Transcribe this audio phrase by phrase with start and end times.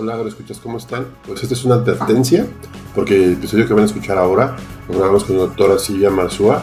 [0.00, 1.08] Hola, escuchas, ¿cómo están?
[1.26, 2.46] Pues esta es una advertencia,
[2.94, 4.54] porque el episodio que van a escuchar ahora
[4.88, 6.62] lo grabamos con la doctora Silvia Marzúa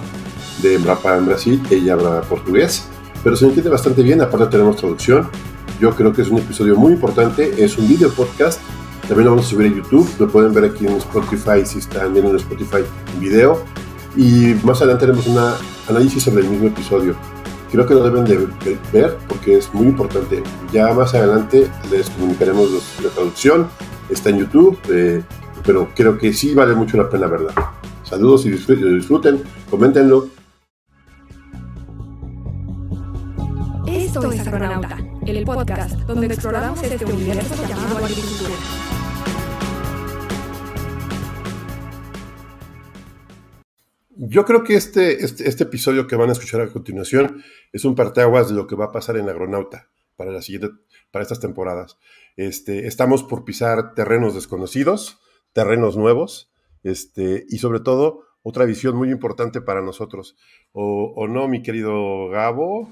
[0.62, 1.62] de Embrapa en Brasil.
[1.70, 2.86] Ella habla portugués,
[3.26, 4.22] pero se entiende bastante bien.
[4.22, 5.28] Aparte, tenemos traducción.
[5.82, 7.62] Yo creo que es un episodio muy importante.
[7.62, 8.62] Es un video podcast.
[9.02, 10.10] También lo vamos a subir a YouTube.
[10.18, 13.62] Lo pueden ver aquí en Spotify si están viendo en Spotify en video.
[14.16, 15.40] Y más adelante haremos un
[15.90, 17.18] análisis sobre el mismo episodio
[17.76, 18.48] creo que lo deben de
[18.94, 20.42] ver porque es muy importante.
[20.72, 22.70] Ya más adelante les comunicaremos
[23.04, 23.68] la traducción,
[24.10, 25.22] está en YouTube, eh,
[25.66, 27.54] pero creo que sí vale mucho la pena verla.
[28.04, 30.30] Saludos y disfruten, coméntenlo.
[33.88, 38.85] Esto es Agronauta, el podcast donde exploramos este universo llamado agricultura.
[44.28, 47.96] Yo creo que este, este, este, episodio que van a escuchar a continuación es un
[47.96, 50.70] parteaguas de lo que va a pasar en Agronauta para, la siguiente,
[51.12, 52.00] para estas temporadas.
[52.36, 55.20] Este, estamos por pisar terrenos desconocidos,
[55.54, 56.52] terrenos nuevos,
[56.84, 60.36] este, y sobre todo otra visión muy importante para nosotros.
[60.72, 62.90] ¿O, no, mi querido Gabo?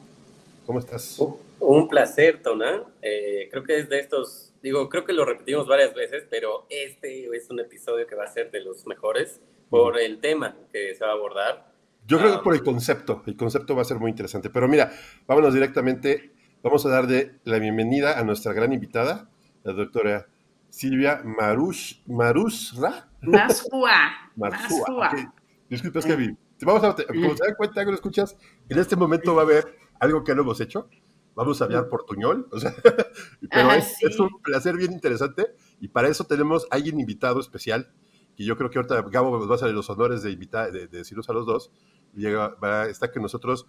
[0.68, 1.20] ¿Cómo estás?
[1.60, 2.84] Un placer, Tona.
[3.02, 7.26] Eh, creo que es de estos, digo, creo que lo repetimos varias veces, pero este
[7.36, 9.42] es un episodio que va a ser de los mejores
[9.74, 11.74] por el tema que se va a abordar.
[12.06, 14.52] Yo creo que ah, por el concepto, el concepto va a ser muy interesante.
[14.52, 14.92] Pero mira,
[15.26, 19.32] vámonos directamente, vamos a dar de la bienvenida a nuestra gran invitada,
[19.64, 20.28] la doctora
[20.70, 23.10] Silvia Marush, Marusra.
[23.22, 24.30] Masua.
[24.36, 25.34] Marsua.
[25.68, 26.36] Disculpa, es que
[26.66, 28.38] vamos a, como se dan cuenta que lo escuchas,
[28.70, 30.88] en este momento va a haber algo que no hemos hecho.
[31.34, 32.76] Vamos a hablar portuñol, o sea,
[33.50, 37.92] pero es, es, un placer bien interesante y para eso tenemos a alguien invitado especial
[38.36, 40.88] que yo creo que ahorita Gabo nos va a hacer los honores de invitar, de,
[40.88, 41.72] decirnos a los dos.
[42.14, 43.66] Llega, va, está con nosotros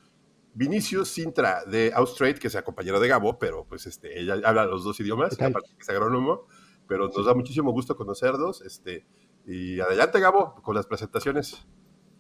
[0.55, 4.85] Vinicius Sintra de Austrade, que es compañero de Gabo, pero pues este, ella habla los
[4.85, 6.47] dos idiomas, aparte que es agrónomo,
[6.87, 8.63] pero nos da muchísimo gusto conocerlos.
[8.63, 9.05] Este,
[9.47, 11.67] y adelante, Gabo, con las presentaciones.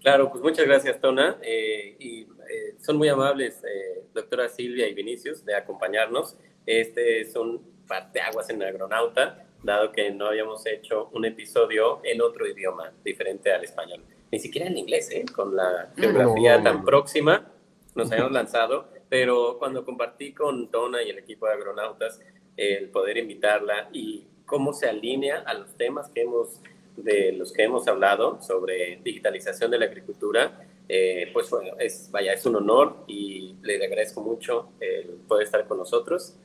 [0.00, 1.38] Claro, pues muchas gracias, Tona.
[1.42, 6.36] Eh, y eh, son muy amables, eh, doctora Silvia y Vinicius, de acompañarnos.
[6.66, 12.46] Este es un parteaguas en Agronauta dado que no habíamos hecho un episodio en otro
[12.46, 14.00] idioma diferente al español.
[14.30, 15.24] Ni siquiera en inglés, ¿eh?
[15.34, 17.50] con la geografía tan próxima
[17.94, 22.20] nos habíamos lanzado, pero cuando compartí con Tona y el equipo de agronautas
[22.56, 26.60] el poder invitarla y cómo se alinea a los temas que hemos,
[26.96, 32.34] de los que hemos hablado sobre digitalización de la agricultura, eh, pues bueno, es, vaya,
[32.34, 36.36] es un honor y le agradezco mucho el poder estar con nosotros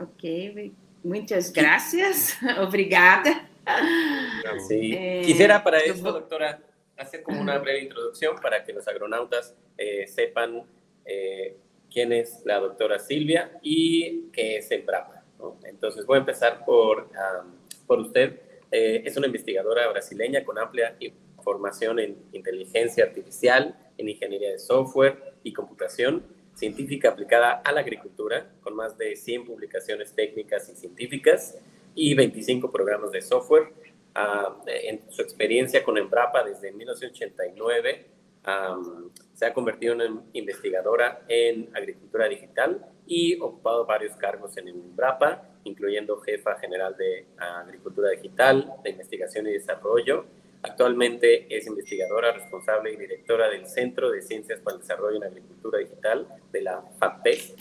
[0.00, 0.72] Ok,
[1.02, 2.36] muchas gracias.
[2.58, 3.48] Obrigada.
[4.66, 4.92] Sí.
[4.94, 6.60] Eh, Quisiera para eso, doctora,
[6.96, 10.62] hacer como una breve introducción para que los agronautas eh, sepan
[11.04, 11.56] eh,
[11.90, 15.24] quién es la doctora Silvia y qué es el BRAPA.
[15.64, 17.10] Entonces voy a empezar por,
[17.86, 18.40] por usted.
[18.70, 20.96] es una investigadora brasileña con amplia
[21.42, 26.24] formación en inteligencia artificial, en ingeniería de software y computación
[26.58, 31.56] científica aplicada a la agricultura, con más de 100 publicaciones técnicas y científicas
[31.94, 33.72] y 25 programas de software.
[34.14, 38.06] Ah, en su experiencia con Embrapa desde 1989,
[39.34, 46.18] se ha convertido en investigadora en agricultura digital y ocupado varios cargos en Embrapa, incluyendo
[46.20, 50.24] jefa general de agricultura digital, de investigación y desarrollo,
[50.62, 55.78] Actualmente es investigadora responsable y directora del Centro de Ciencias para el Desarrollo en Agricultura
[55.78, 57.54] Digital de la FAPES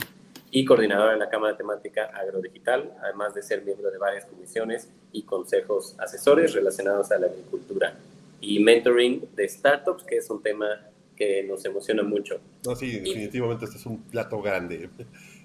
[0.50, 5.24] y coordinadora de la Cámara Temática Agrodigital, además de ser miembro de varias comisiones y
[5.24, 7.96] consejos asesores relacionados a la agricultura
[8.42, 10.68] y mentoring de startups, que es un tema
[11.16, 12.40] que nos emociona mucho.
[12.66, 14.90] No, sí, definitivamente este es un plato grande.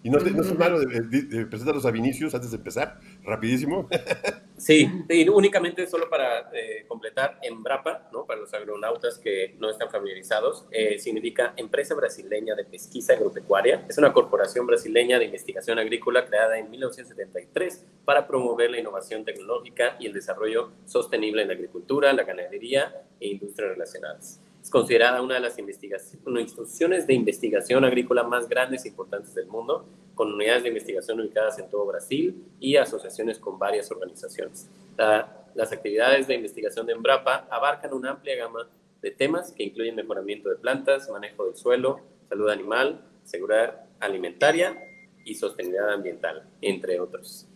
[0.03, 3.89] Y no, no es malo de, de, presentarlos a Vinicius antes de empezar, rapidísimo.
[4.63, 4.89] Sí,
[5.35, 8.25] únicamente solo para eh, completar, Embrapa, ¿no?
[8.27, 13.85] para los agronautas que no están familiarizados, eh, significa Empresa Brasileña de Pesquisa Agropecuaria.
[13.89, 19.97] Es una corporación brasileña de investigación agrícola creada en 1973 para promover la innovación tecnológica
[19.99, 24.41] y el desarrollo sostenible en la agricultura, la ganadería e industrias relacionadas.
[24.63, 29.85] Es considerada una de las instituciones de investigación agrícola más grandes e importantes del mundo,
[30.15, 34.71] con unidades de investigación ubicadas en todo Brasil y asociaciones con varias organizaciones.
[34.97, 38.71] las actividades de investigación de Embrapa abarcan una amplia gama
[39.03, 44.81] de temas que incluyen mejoramiento de plantas, manejo del suelo, salud animal, seguridad alimentaria
[45.25, 47.49] y sostenibilidad ambiental, entre otros.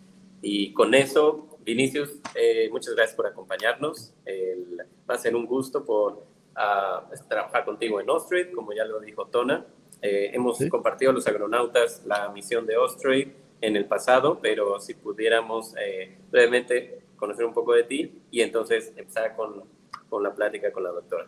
[0.42, 4.12] Y con eso, Vinicius, eh, muchas gracias por acompañarnos.
[5.08, 9.26] va a ser un gusto por a trabajar contigo en Ostrade, como ya lo dijo
[9.26, 9.66] Tona.
[10.02, 15.74] Eh, hemos compartido los agronautas la misión de Ostrade en el pasado, pero si pudiéramos
[15.76, 19.64] eh, brevemente conocer un poco de ti y entonces empezar con,
[20.08, 21.26] con la plática con la doctora.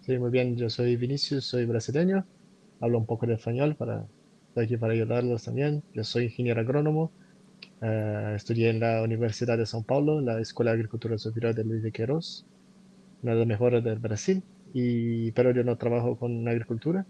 [0.00, 0.56] Sí, muy bien.
[0.56, 2.24] Yo soy Vinicius, soy brasileño.
[2.80, 4.06] Hablo un poco de español para
[4.48, 5.82] estoy aquí para ayudarlos también.
[5.94, 7.12] Yo soy ingeniero agrónomo.
[7.82, 11.82] Uh, estudié en la Universidad de São Paulo, la Escuela de Agricultura Superior de Luis
[11.82, 12.44] de Queiroz,
[13.22, 14.42] una de las mejores del Brasil.
[14.72, 17.04] Y, pero yo no trabajo con agricultura,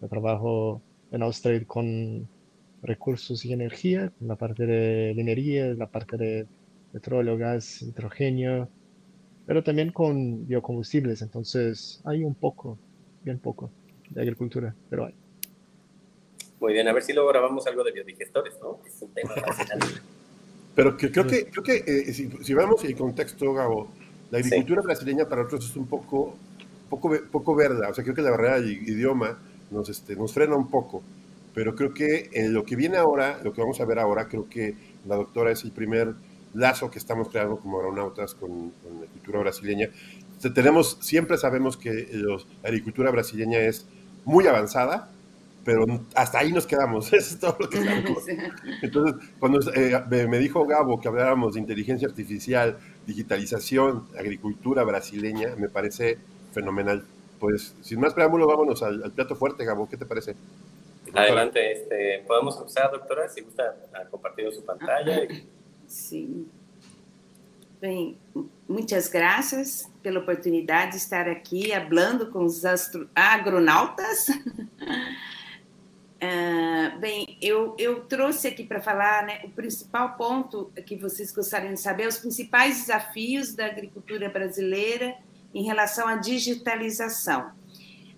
[0.00, 2.28] yo trabajo en Austria con
[2.82, 6.46] recursos y energía, la parte de minería, la parte de
[6.92, 8.68] petróleo, gas, hidrógeno,
[9.46, 11.22] pero también con biocombustibles.
[11.22, 12.78] Entonces hay un poco,
[13.22, 13.70] bien poco
[14.10, 15.14] de agricultura, pero hay.
[16.60, 18.80] Muy bien, a ver si luego grabamos algo de biodigestores, ¿no?
[18.86, 19.86] Es un tema fascinante.
[20.74, 23.88] Pero que, creo que, creo que eh, si, si, vemos el contexto, Gabo,
[24.30, 24.86] la agricultura sí.
[24.86, 26.36] brasileña para nosotros es un poco,
[26.88, 27.86] poco, poco verde.
[27.86, 29.38] O sea, creo que la barrera del idioma
[29.70, 31.02] nos, este, nos frena un poco.
[31.54, 34.48] Pero creo que en lo que viene ahora, lo que vamos a ver ahora, creo
[34.48, 34.74] que
[35.06, 36.14] la doctora es el primer
[36.54, 39.88] lazo que estamos creando como aeronautas con, con la cultura brasileña.
[40.54, 43.86] Tenemos, siempre sabemos que los, la agricultura brasileña es
[44.24, 45.10] muy avanzada,
[45.64, 45.84] pero
[46.14, 47.06] hasta ahí nos quedamos.
[47.12, 48.24] Eso es todo lo que sabemos.
[48.82, 55.68] Entonces, cuando eh, me dijo Gabo que habláramos de inteligencia artificial, digitalización, agricultura brasileña, me
[55.68, 56.18] parece
[56.52, 57.04] fenomenal.
[57.38, 59.88] Pues, sin más preámbulo, vámonos al, al plato fuerte, Gabo.
[59.88, 60.34] ¿Qué te parece?
[61.14, 63.76] Adelante, este, podemos empezar, doctora, si gusta
[64.10, 65.22] compartir su pantalla.
[65.86, 66.48] Sim.
[67.80, 68.18] Bem,
[68.66, 74.28] muitas graças pela oportunidade de estar aqui falando com os astro, agronautas.
[76.16, 81.74] Uh, bem, eu, eu trouxe aqui para falar né, o principal ponto que vocês gostariam
[81.74, 85.14] de saber, os principais desafios da agricultura brasileira
[85.54, 87.50] em relação à digitalização.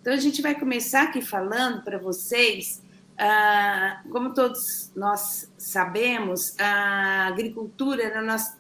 [0.01, 2.81] Então, a gente vai começar aqui falando para vocês,
[3.15, 8.57] uh, como todos nós sabemos, a agricultura, na nossa,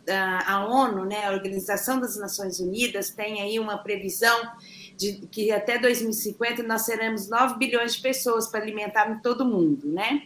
[0.47, 4.51] a ONU, né, a Organização das Nações Unidas, tem aí uma previsão
[4.99, 10.23] de que até 2050 nós seremos 9 bilhões de pessoas para alimentar todo mundo, né?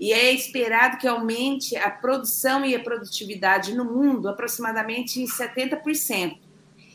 [0.00, 6.38] E é esperado que aumente a produção e a produtividade no mundo aproximadamente em 70%.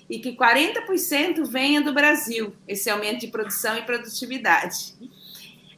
[0.10, 4.96] E que 40% venha do Brasil, esse aumento de produção e produtividade.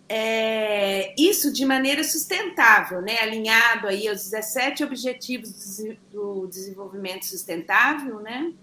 [0.10, 3.20] É, isso de maneira sustentável, né?
[3.20, 5.82] alinhado aí aos 17 Objetivos
[6.12, 8.54] do Desenvolvimento Sustentável, né?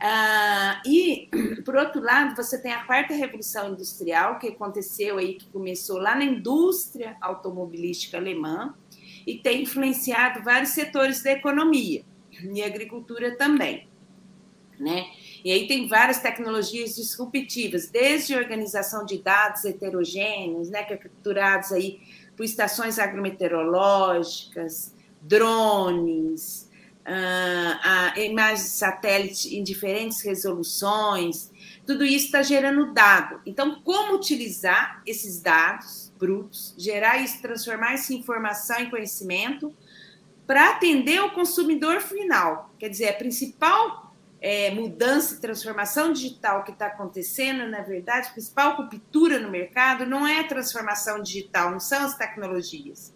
[0.00, 1.28] Ah, e,
[1.64, 6.14] por outro lado, você tem a quarta revolução industrial, que aconteceu aí, que começou lá
[6.14, 8.74] na indústria automobilística alemã
[9.26, 12.04] e tem influenciado vários setores da economia
[12.42, 13.88] e agricultura também,
[14.78, 15.06] né?
[15.44, 22.00] E aí tem várias tecnologias disruptivas, desde organização de dados heterogêneos, né, capturados aí
[22.34, 26.70] por estações agrometeorológicas, drones,
[27.06, 31.50] a imagens de satélite em diferentes resoluções,
[31.86, 33.40] tudo isso está gerando dado.
[33.44, 39.74] Então, como utilizar esses dados brutos, gerar isso, transformar essa informação em conhecimento
[40.46, 42.74] para atender o consumidor final?
[42.78, 48.32] Quer dizer, a principal é, mudança e transformação digital que está acontecendo, na verdade, a
[48.32, 53.12] principal ruptura no mercado não é a transformação digital, não são as tecnologias,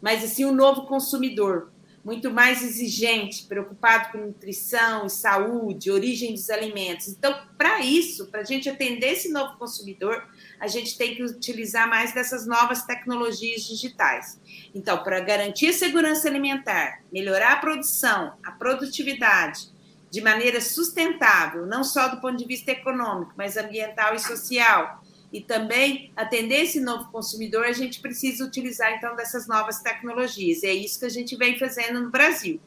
[0.00, 1.70] mas assim o novo consumidor
[2.04, 7.08] muito mais exigente, preocupado com nutrição e saúde, origem dos alimentos.
[7.08, 10.26] Então, para isso, para a gente atender esse novo consumidor,
[10.58, 14.40] a gente tem que utilizar mais dessas novas tecnologias digitais.
[14.74, 19.68] Então, para garantir a segurança alimentar, melhorar a produção, a produtividade,
[20.10, 24.99] de maneira sustentável, não só do ponto de vista econômico, mas ambiental e social,
[25.32, 30.62] e também atender esse novo consumidor, a gente precisa utilizar então dessas novas tecnologias.
[30.62, 32.60] E é isso que a gente vem fazendo no Brasil.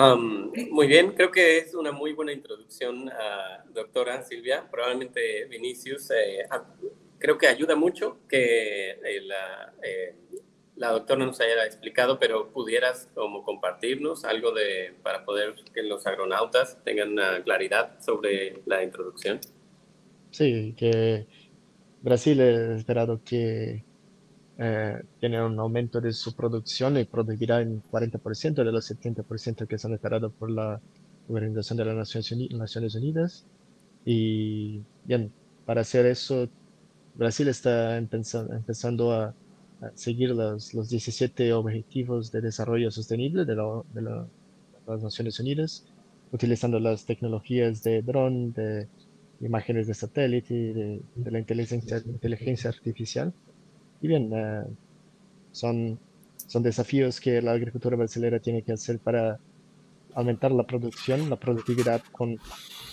[0.00, 4.64] Um, muy bien, creo que es una muy buena introducción, uh, doctora Silvia.
[4.70, 6.46] Probablemente Vinicius, eh,
[7.18, 10.14] creo que ayuda mucho que eh, la, eh,
[10.76, 16.06] la, doctora nos haya explicado, pero pudieras como compartirnos algo de para poder que los
[16.06, 19.40] agronautas tengan una claridad sobre la introducción.
[20.30, 21.26] Sí, que
[22.02, 23.84] Brasil es esperado que
[24.58, 29.78] eh, tiene un aumento de su producción y producirá en 40% de los 70% que
[29.78, 30.80] son esperados por la
[31.28, 33.46] Organización de las Naciones Unidas.
[34.04, 35.32] Y bien,
[35.66, 36.48] para hacer eso,
[37.14, 39.34] Brasil está empezando, empezando a,
[39.94, 45.84] seguir los, los 17 Objetivos de Desarrollo Sostenible de, la, de las Naciones Unidas,
[46.32, 48.88] utilizando las tecnologías de dron, de
[49.40, 53.32] imágenes de satélite, de, de la inteligencia, inteligencia, artificial.
[54.00, 54.68] Y bien, uh,
[55.52, 55.98] son,
[56.46, 59.38] son desafíos que la agricultura brasileña tiene que hacer para
[60.14, 62.38] aumentar la producción, la productividad, con,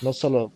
[0.01, 0.51] no solo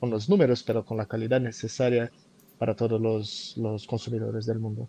[0.00, 2.10] con los números, pero con la calidad necesaria
[2.58, 4.88] para todos los, los consumidores del mundo.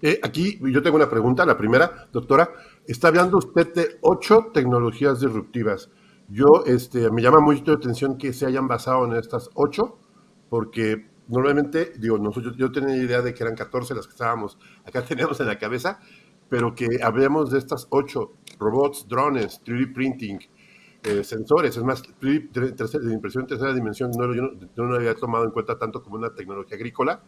[0.00, 1.44] Eh, aquí yo tengo una pregunta.
[1.44, 2.50] La primera, doctora,
[2.86, 5.90] está hablando usted de ocho tecnologías disruptivas.
[6.28, 9.98] Yo, este, me llama mucho la atención que se hayan basado en estas ocho,
[10.50, 15.02] porque normalmente, digo, nosotros, yo tenía idea de que eran 14 las que estábamos, acá
[15.08, 16.00] tenemos en la cabeza,
[16.48, 20.38] pero que hablemos de estas ocho, robots, drones, 3D printing,
[21.04, 24.96] eh, sensores, es más, de impresión en tercera dimensión no, yo, no, yo no lo
[24.96, 27.22] había tomado en cuenta tanto como una tecnología agrícola,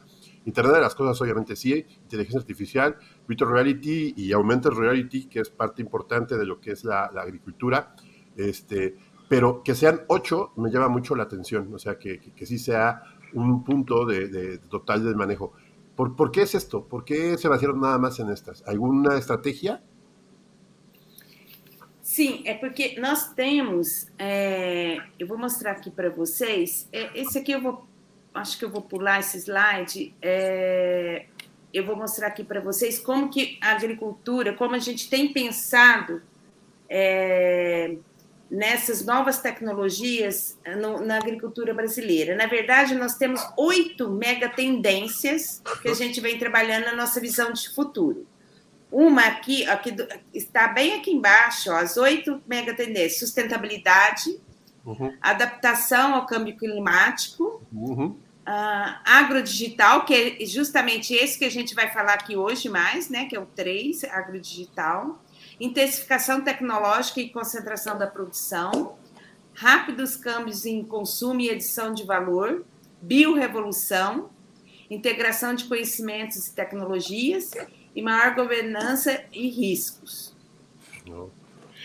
[0.47, 2.97] Internet de las cosas, obviamente sí, inteligencia artificial,
[3.28, 7.95] virtual reality y augmented reality, que es parte importante de lo que es la, agricultura.
[8.37, 8.96] Este,
[9.28, 13.02] pero que sean ocho me llama mucho la atención, o sea, que, que, sí sea
[13.32, 15.52] un punto de, total del manejo.
[15.94, 16.84] ¿Por, ¿Por, qué es esto?
[16.84, 18.66] ¿Por qué se basaron nada más en estas?
[18.66, 19.82] ¿Alguna estrategia?
[22.02, 24.08] Sim, é porque nós temos.
[24.18, 26.88] É, eu vou mostrar aqui para vocês.
[26.92, 27.87] É, esse aqui eu vou
[28.34, 30.12] acho que eu vou pular esse slide.
[30.20, 31.26] É,
[31.72, 36.20] eu vou mostrar aqui para vocês como que a agricultura, como a gente tem pensado
[38.50, 42.35] nessas novas tecnologias no, na agricultura brasileira.
[42.35, 47.52] Na verdade, nós temos oito mega tendências que a gente vem trabalhando na nossa visão
[47.52, 48.26] de futuro.
[48.90, 49.95] Uma aqui, aqui
[50.35, 54.40] está bem aqui embaixo, ó, as oito mega tendências: sustentabilidade,
[54.85, 55.16] uhum.
[55.23, 58.07] adaptação ao câmbio climático, uhum.
[58.09, 63.26] uh, agrodigital, que é justamente esse que a gente vai falar aqui hoje mais, né,
[63.26, 65.23] que é o 3, agrodigital,
[65.61, 68.97] intensificação tecnológica e concentração da produção,
[69.55, 72.64] rápidos câmbios em consumo e edição de valor,
[73.02, 74.31] biorevolução,
[74.90, 77.52] integração de conhecimentos e tecnologias
[77.95, 80.35] e maior governança e riscos.
[81.07, 81.29] Oh.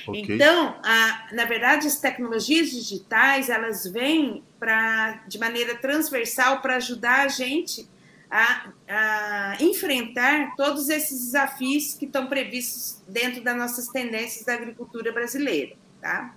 [0.08, 0.36] Okay.
[0.36, 7.26] Então, a, na verdade, as tecnologias digitais elas vêm para de maneira transversal para ajudar
[7.26, 7.90] a gente
[8.30, 15.12] a, a, enfrentar todos esses desafios que estão previstos dentro das nossas tendências da agricultura
[15.12, 16.36] brasileira, tá?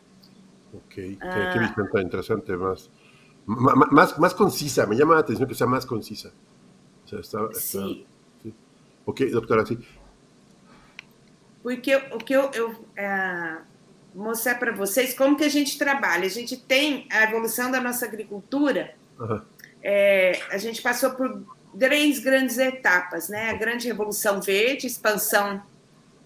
[0.72, 2.90] Ok, ah, que tan interessante, mais,
[3.90, 6.32] mais, mais concisa, me chama a atenção que seja mais concisa.
[7.04, 8.06] O sea, está, está, sí.
[8.42, 8.54] sí.
[9.06, 9.78] Ok, doutora, sim.
[11.62, 13.58] porque o que eu, eu é,
[14.14, 16.26] mostrar para vocês como que a gente trabalha.
[16.26, 18.94] A gente tem a evolução da nossa agricultura.
[19.18, 19.40] Uhum.
[19.82, 21.42] É, a gente passou por
[21.78, 23.50] três grandes etapas, né?
[23.50, 25.62] A grande revolução verde, expansão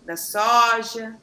[0.04, 1.16] da soja.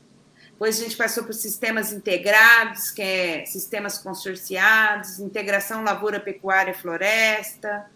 [0.51, 7.89] Depois a gente passou por sistemas integrados, que é sistemas consorciados, integração lavoura, pecuária, floresta.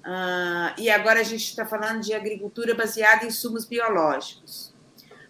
[0.00, 4.74] Uh, e agora a gente está falando de agricultura baseada em insumos biológicos.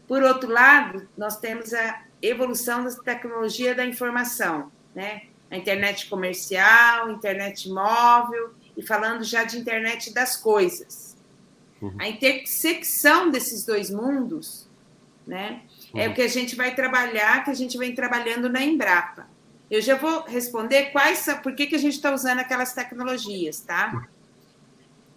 [0.09, 5.23] Por outro lado, nós temos a evolução da tecnologia da informação, né?
[5.50, 11.15] A internet comercial, internet móvel e falando já de internet das coisas.
[11.83, 11.95] Uhum.
[11.99, 14.67] A intersecção desses dois mundos,
[15.27, 15.61] né?
[15.93, 16.01] Uhum.
[16.01, 19.29] É o que a gente vai trabalhar, que a gente vem trabalhando na Embrapa.
[19.71, 23.61] Eu já vou responder quais são, por que, que a gente está usando aquelas tecnologias,
[23.61, 24.09] tá?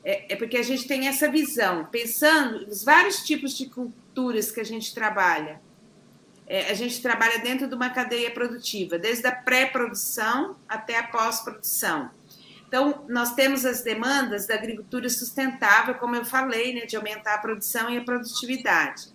[0.04, 4.60] É, é, porque a gente tem essa visão, pensando nos vários tipos de culturas que
[4.60, 5.62] a gente trabalha.
[6.46, 12.12] É, a gente trabalha dentro de uma cadeia produtiva, desde a pré-produção até a pós-produção.
[12.74, 17.38] Então, nós temos as demandas da agricultura sustentável, como eu falei, né, de aumentar a
[17.38, 19.14] produção e a produtividade.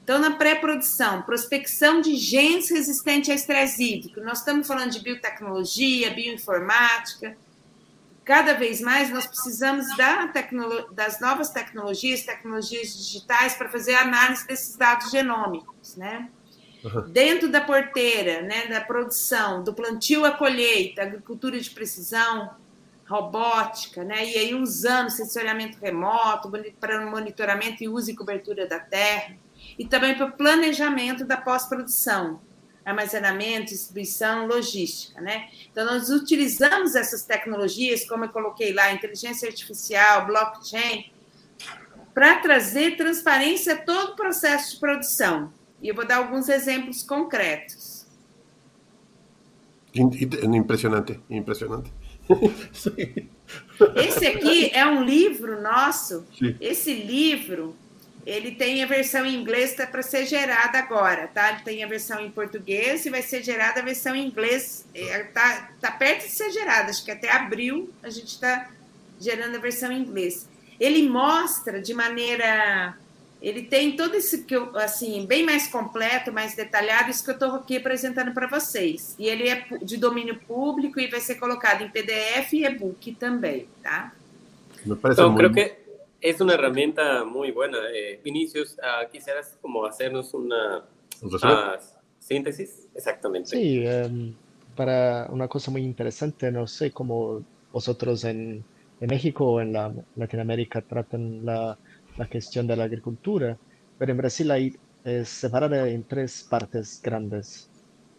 [0.00, 4.20] Então, na pré-produção, prospecção de genes resistentes a estresse hídrico.
[4.20, 7.36] Nós estamos falando de biotecnologia, bioinformática,
[8.24, 10.32] cada vez mais nós precisamos da
[10.92, 16.28] das novas tecnologias, tecnologias digitais, para fazer análise desses dados genômicos, né?
[16.84, 17.10] Uhum.
[17.10, 22.54] Dentro da porteira, né, da produção, do plantio à colheita, agricultura de precisão,
[23.10, 26.48] robótica, né, e aí usando sensoriamento remoto
[26.78, 29.36] para monitoramento e uso e cobertura da terra,
[29.76, 32.40] e também para o planejamento da pós-produção,
[32.84, 35.48] armazenamento, distribuição, logística, né?
[35.70, 41.12] Então, nós utilizamos essas tecnologias, como eu coloquei lá, inteligência artificial, blockchain,
[42.14, 45.52] para trazer transparência a todo o processo de produção.
[45.82, 48.06] E eu vou dar alguns exemplos concretos.
[49.94, 51.92] Impressionante, impressionante.
[53.96, 56.26] Esse aqui é um livro nosso.
[56.38, 56.56] Sim.
[56.60, 57.76] Esse livro
[58.26, 61.50] ele tem a versão em inglês tá para ser gerada agora, tá?
[61.50, 64.84] Ele tem a versão em português e vai ser gerada a versão em inglês.
[64.94, 68.70] É, tá, tá perto de ser gerada, acho que até abril a gente está
[69.18, 70.48] gerando a versão em inglês.
[70.78, 72.96] Ele mostra de maneira
[73.40, 77.34] ele tem todo esse que eu, assim, bem mais completo, mais detalhado, isso que eu
[77.34, 79.14] estou aqui apresentando para vocês.
[79.18, 83.66] E ele é de domínio público e vai ser colocado em PDF e e-book também,
[83.82, 84.12] tá?
[84.84, 85.38] Então, muy...
[85.38, 85.76] creo que
[86.20, 87.78] es una herramienta muy buena.
[87.92, 90.84] Eh, Vinicius, uh, quisieras como hacernos una
[91.22, 91.78] uh,
[92.18, 92.88] síntesis?
[92.94, 93.48] Exactamente.
[93.48, 94.34] Sí, um,
[94.76, 97.42] para una cosa muy interesante, no sé cómo
[97.72, 98.64] vosotros en,
[99.00, 101.78] en México o en la, Latinoamérica tratan la
[102.16, 103.56] la cuestión de la agricultura,
[103.98, 107.68] pero en Brasil hay es separada en tres partes grandes.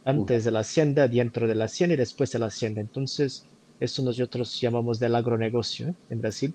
[0.03, 2.81] Antes de la hacienda, dentro de la hacienda y después de la hacienda.
[2.81, 3.45] Entonces,
[3.79, 5.93] eso nosotros llamamos del agronegocio ¿eh?
[6.09, 6.53] en Brasil.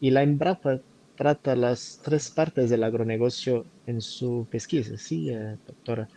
[0.00, 0.78] Y la Embrapa
[1.16, 6.08] trata las tres partes del agronegocio en su pesquisa, sí, eh, doctora.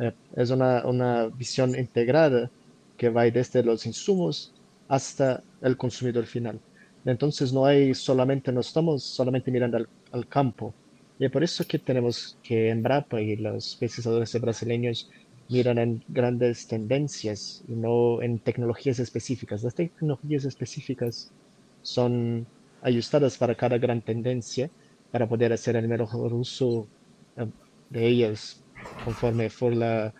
[0.00, 2.50] Eh, es una, una visión integrada
[2.96, 4.52] que va desde los insumos
[4.88, 6.58] hasta el consumidor final.
[7.06, 10.74] Entonces no hay solamente, no estamos solamente mirando al, al campo.
[11.18, 15.10] Y por eso que tenemos que Embrapa y los pesquisadores brasileños
[15.48, 19.62] miran en grandes tendencias y no en tecnologías específicas.
[19.62, 21.32] Las tecnologías específicas
[21.82, 22.46] son
[22.82, 24.70] ajustadas para cada gran tendencia
[25.10, 26.88] para poder hacer el mejor uso
[27.36, 27.46] eh,
[27.90, 28.62] de ellas
[29.04, 30.12] conforme por la,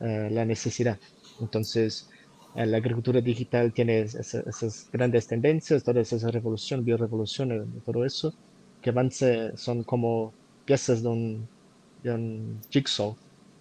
[0.00, 0.98] uh, la necesidad.
[1.40, 2.08] Entonces,
[2.64, 8.34] la agricultura digital tiene esas, grandes tendencias, toda esa revolución, biorevolución, eh, todo eso,
[8.80, 10.32] que van son como
[10.64, 13.16] piezas de un, jigsaw,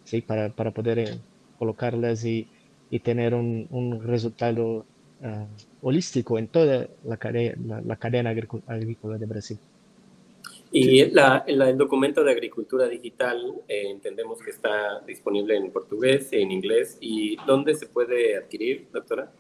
[0.06, 0.22] ¿sí?
[0.22, 1.20] para, para poder eh,
[1.58, 2.48] colocarlas y,
[2.90, 4.86] y tener un, un resultado
[5.22, 5.48] uh,
[5.82, 9.60] holístico en toda la, cadena, la, cadena agrícola de Brasil.
[10.78, 16.52] Y la, el documento de agricultura digital eh, entendemos que está disponible en portugués, en
[16.52, 16.98] inglés.
[17.00, 19.32] ¿Y dónde se puede adquirir, doctora?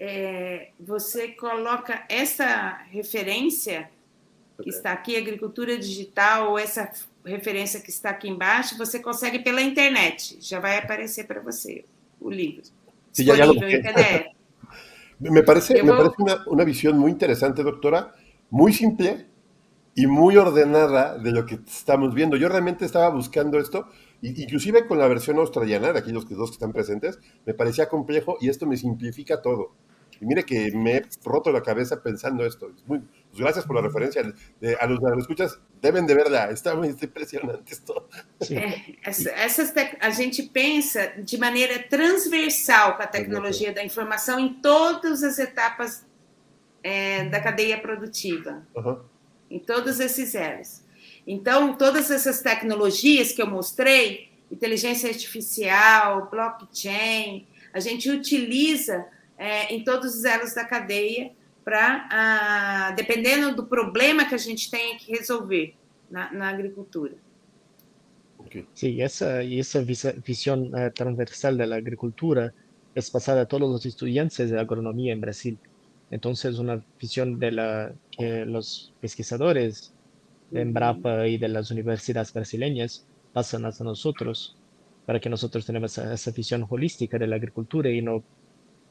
[0.00, 3.90] É, você coloca essa referência
[4.60, 6.90] que está aqui, agricultura digital, ou essa
[7.24, 10.36] referência que está aqui embaixo, você consegue pela internet.
[10.40, 11.84] Já vai aparecer para você
[12.20, 12.64] o livro.
[13.12, 13.54] Sí, ya, ya lo
[15.20, 18.16] me parece, me parece una, una visión muy interesante, doctora,
[18.50, 19.27] muy simple,
[19.98, 22.36] y muy ordenada de lo que estamos viendo.
[22.36, 23.88] Yo realmente estaba buscando esto,
[24.22, 28.38] inclusive con la versión australiana, de aquí los dos que están presentes, me parecía complejo
[28.40, 29.72] y esto me simplifica todo.
[30.20, 32.70] Y mire que me he roto la cabeza pensando esto.
[32.86, 34.22] Muy, pues gracias por la referencia.
[34.22, 36.48] a los que escuchas, deben de verla.
[36.52, 38.08] Está muy impresionante esto.
[38.50, 45.24] É, essas a gente pensa de maneira transversal com a tecnologia da informação em todas
[45.24, 46.06] as etapas
[46.84, 48.64] é, da cadeia produtiva.
[48.76, 49.17] Uhum.
[49.50, 50.82] Em todos esses elos.
[51.26, 59.06] Então, todas essas tecnologias que eu mostrei, inteligência artificial, blockchain, a gente utiliza
[59.36, 61.32] é, em todos os elos da cadeia
[61.64, 65.74] para, ah, dependendo do problema que a gente tem que resolver
[66.10, 67.14] na, na agricultura.
[68.72, 72.54] Sí, esa, y esa visión uh, transversal de la agricultura
[72.94, 75.58] es pasada a todos los estudiantes de agronomía en Brasil.
[76.10, 79.92] Entonces, una visión de la que los pesquisadores
[80.50, 84.56] de Embrapa y de las universidades brasileñas pasan a nosotros,
[85.04, 88.22] para que nosotros tenemos esa, visión holística de la agricultura y no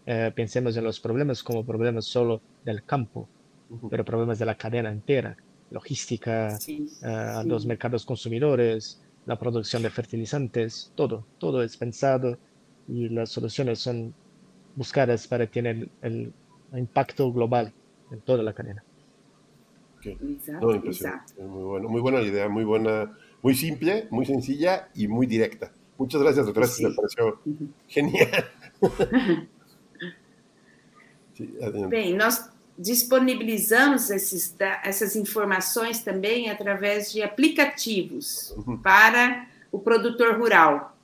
[0.06, 3.27] eh, pensemos en los problemas como problemas solo del campo,
[3.89, 5.36] pero problemas de la cadena entera,
[5.69, 12.38] logística, eh, los mercados consumidores, la producción de fertilizantes, todo, todo es pensado
[12.88, 14.13] y las soluciones son
[14.75, 16.32] buscadas para tener el
[16.73, 17.73] impacto global
[18.12, 18.84] en toda la cadena.
[21.38, 25.71] Muy, bueno, muy buena idea, muy buena, muy simple, muy sencilla y muy directa.
[25.97, 26.67] Muchas gracias, doctora.
[26.80, 27.41] Me pareció
[27.88, 28.49] genial.
[31.89, 38.77] Bem, nós disponibilizamos esses, essas informações também através de aplicativos uhum.
[38.77, 40.95] para o produtor rural.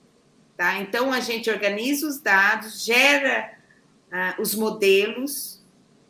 [0.55, 0.79] Tá?
[0.79, 3.52] Então, a gente organiza os dados, gera
[4.13, 5.61] uh, os modelos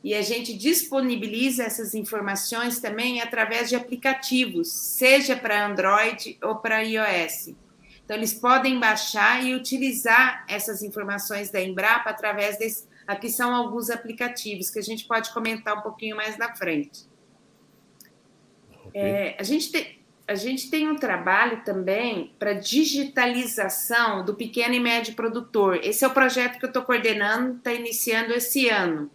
[0.03, 6.81] e a gente disponibiliza essas informações também através de aplicativos, seja para Android ou para
[6.81, 7.55] iOS.
[8.03, 12.85] Então, eles podem baixar e utilizar essas informações da Embrapa através desse.
[13.07, 17.07] Aqui são alguns aplicativos que a gente pode comentar um pouquinho mais na frente.
[18.87, 19.01] Okay.
[19.01, 24.79] É, a gente tem, a gente tem um trabalho também para digitalização do pequeno e
[24.79, 25.79] médio produtor.
[25.83, 29.11] Esse é o projeto que eu estou coordenando, está iniciando esse ano.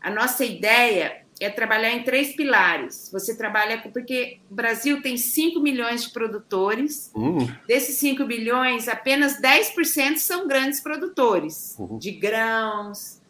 [0.00, 3.10] A nossa ideia é trabalhar em três pilares.
[3.12, 7.10] Você trabalha com, porque o Brasil tem 5 milhões de produtores.
[7.14, 7.46] Uhum.
[7.66, 11.98] Desses 5 milhões, apenas 10% são grandes produtores uhum.
[11.98, 13.20] de grãos.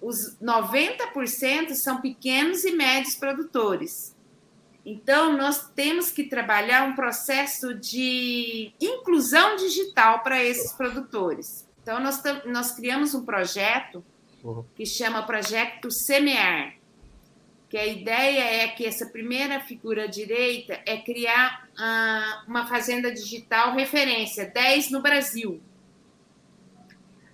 [0.00, 4.15] Os 90% são pequenos e médios produtores.
[4.88, 11.66] Então, nós temos que trabalhar um processo de inclusão digital para esses produtores.
[11.82, 14.04] Então, nós, nós criamos um projeto
[14.44, 14.64] uhum.
[14.76, 16.76] que chama Projeto Semear,
[17.68, 23.74] que a ideia é que essa primeira figura direita é criar uh, uma fazenda digital
[23.74, 25.60] referência, 10 no Brasil.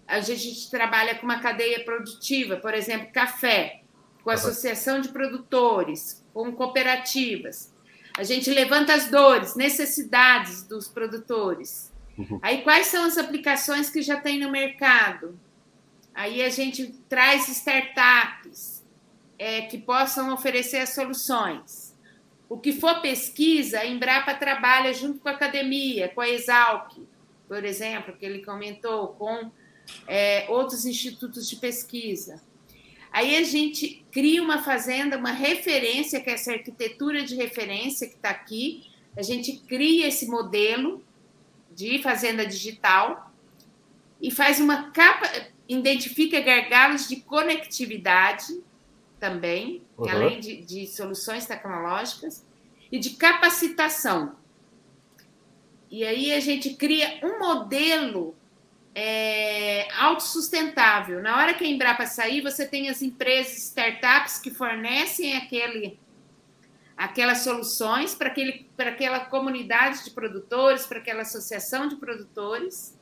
[0.08, 3.82] A gente trabalha com uma cadeia produtiva, por exemplo, café,
[4.24, 7.72] com associação de produtores, com cooperativas.
[8.16, 11.90] A gente levanta as dores, necessidades dos produtores.
[12.18, 12.38] Uhum.
[12.42, 15.38] Aí, quais são as aplicações que já tem no mercado?
[16.14, 18.84] Aí a gente traz startups
[19.38, 21.92] é, que possam oferecer as soluções.
[22.48, 26.98] O que for pesquisa, a Embrapa trabalha junto com a academia, com a Exalc,
[27.48, 29.50] por exemplo, que ele comentou, com
[30.06, 32.42] é, outros institutos de pesquisa.
[33.12, 38.14] Aí a gente cria uma fazenda, uma referência, que é essa arquitetura de referência que
[38.14, 38.90] está aqui.
[39.16, 41.04] A gente cria esse modelo
[41.70, 43.30] de fazenda digital
[44.20, 45.28] e faz uma capa,
[45.68, 48.62] identifica gargalos de conectividade
[49.20, 50.08] também, uhum.
[50.08, 52.44] além de, de soluções tecnológicas,
[52.90, 54.34] e de capacitação.
[55.90, 58.34] E aí a gente cria um modelo
[58.94, 61.22] é, autossustentável.
[61.22, 65.98] Na hora que a Embrapa sair, você tem as empresas, startups que fornecem aquele,
[66.96, 68.28] aquelas soluções para
[68.88, 72.98] aquela comunidade de produtores, para aquela associação de produtores.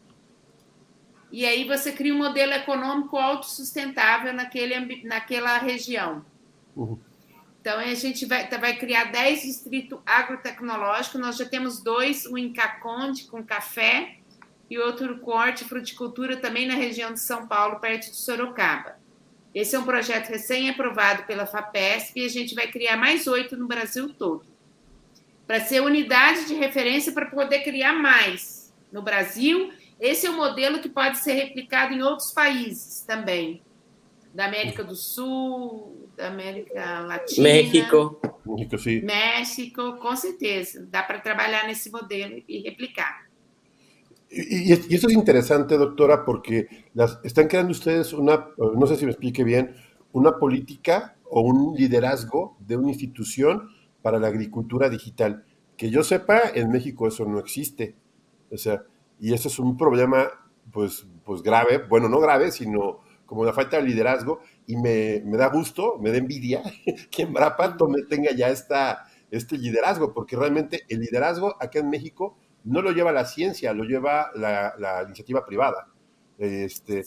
[1.32, 6.24] E aí você cria um modelo econômico autossustentável naquele, naquela região.
[6.74, 6.98] Uhum.
[7.60, 11.20] Então, a gente vai, vai criar 10 distritos agrotecnológicos.
[11.20, 14.16] Nós já temos dois, um em Caconde, com café,
[14.70, 18.96] e outro corte fruticultura também na região de São Paulo, perto de Sorocaba.
[19.52, 23.66] Esse é um projeto recém-aprovado pela FAPESP e a gente vai criar mais oito no
[23.66, 24.46] Brasil todo.
[25.44, 29.72] Para ser unidade de referência para poder criar mais no Brasil.
[29.98, 33.60] Esse é um modelo que pode ser replicado em outros países também.
[34.32, 37.42] Da América do Sul, da América Latina.
[37.42, 38.20] México.
[38.46, 39.00] México, sim.
[39.00, 40.86] México, com certeza.
[40.88, 43.29] Dá para trabalhar nesse modelo e replicar.
[44.30, 49.10] Y, eso es interesante, doctora, porque las, están creando ustedes una, no sé si me
[49.10, 49.74] explique bien,
[50.12, 53.68] una política o un liderazgo de una institución
[54.02, 55.44] para la agricultura digital.
[55.76, 57.96] Que yo sepa, en México eso no existe.
[58.50, 58.84] O sea,
[59.18, 60.28] y eso es un problema,
[60.72, 64.40] pues, pues grave, bueno, no grave, sino como la falta de liderazgo.
[64.66, 66.62] Y me, me da gusto, me da envidia
[67.10, 67.76] que en Brapa
[68.08, 73.12] tenga ya esta, este liderazgo, porque realmente el liderazgo acá en México no lo lleva
[73.12, 75.88] la ciencia, lo lleva la, iniciativa privada.
[76.38, 77.04] Este,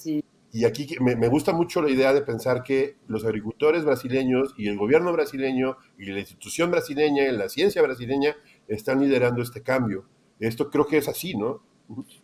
[0.52, 4.68] Y aquí me, me, gusta mucho la idea de pensar que los agricultores brasileños y
[4.68, 8.36] el gobierno brasileño y la institución brasileña y la ciencia brasileña
[8.68, 10.06] están liderando este cambio.
[10.40, 11.64] Esto creo que es así, ¿no?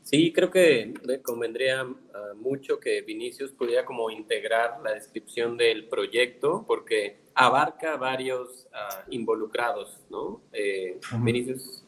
[0.03, 5.87] Sí, creo que le convendría ah, mucho que Vinicius pudiera como integrar la descripción del
[5.87, 10.41] proyecto porque abarca varios uh, involucrados, ¿no?
[10.53, 11.83] Eh, Vinicius.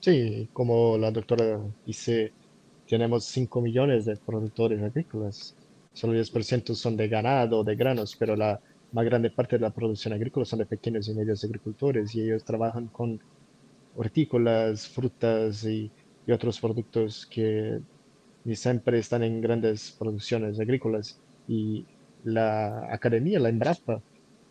[0.00, 2.32] Sí, como la doctora dice,
[2.88, 5.54] tenemos 5 millones de productores agrícolas.
[5.92, 8.60] Solo 10% son de ganado, de granos, pero la
[8.92, 12.44] más grande parte de la producción agrícola son de pequeños y medios agricultores y ellos
[12.44, 13.20] trabajan con
[13.96, 15.90] hortícolas, frutas y,
[16.32, 17.80] otros productos que
[18.54, 21.20] siempre están en grandes producciones agrícolas.
[21.48, 21.84] Y
[22.24, 24.00] la academia, la Embrapa,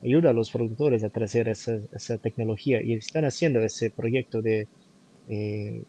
[0.04, 4.68] ayuda a los productores a crecer esa tecnología y están haciendo ese proyecto de
[5.30, 5.84] eh,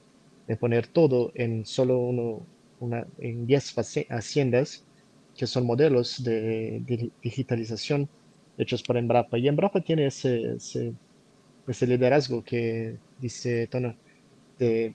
[0.46, 2.46] de poner todo en solo uno,
[2.80, 3.74] una, en 10
[4.10, 4.84] haciendas
[5.36, 6.82] que son modelos de,
[7.22, 8.08] digitalización
[8.58, 9.38] hechos por Embrapa.
[9.38, 13.94] Y Embrapa tiene ese, ese, liderazgo que dice Tono,
[14.58, 14.94] de,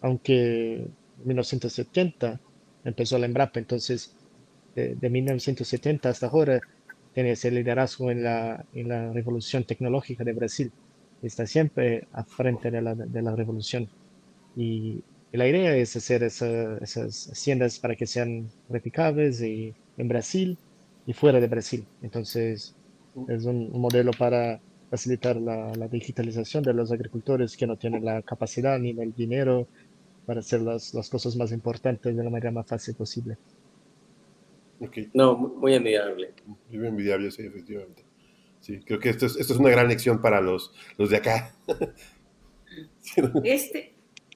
[0.00, 2.40] aunque en 1970
[2.84, 4.14] empezó la Embrapa, entonces
[4.74, 6.60] de, de, 1970 hasta ahora
[7.12, 10.72] tiene ese liderazgo en la, en la revolución tecnológica de Brasil
[11.26, 13.88] está siempre a frente de la, de la revolución.
[14.56, 20.56] Y, la idea es hacer esas haciendas para que sean replicables y, en Brasil
[21.06, 21.84] y fuera de Brasil.
[22.00, 22.74] Entonces,
[23.28, 28.22] es un, modelo para facilitar la, la, digitalización de los agricultores que no tienen la
[28.22, 29.66] capacidad ni el dinero
[30.24, 33.36] para hacer las, las cosas más importantes de la manera más fácil posible.
[34.80, 35.10] Okay.
[35.14, 36.34] No, muy envidiable.
[36.70, 38.05] Muy envidiable, sí, efectivamente.
[38.66, 41.54] Sí, creo que esto es, esto es una gran lección para los, los de acá.
[43.44, 43.94] Este,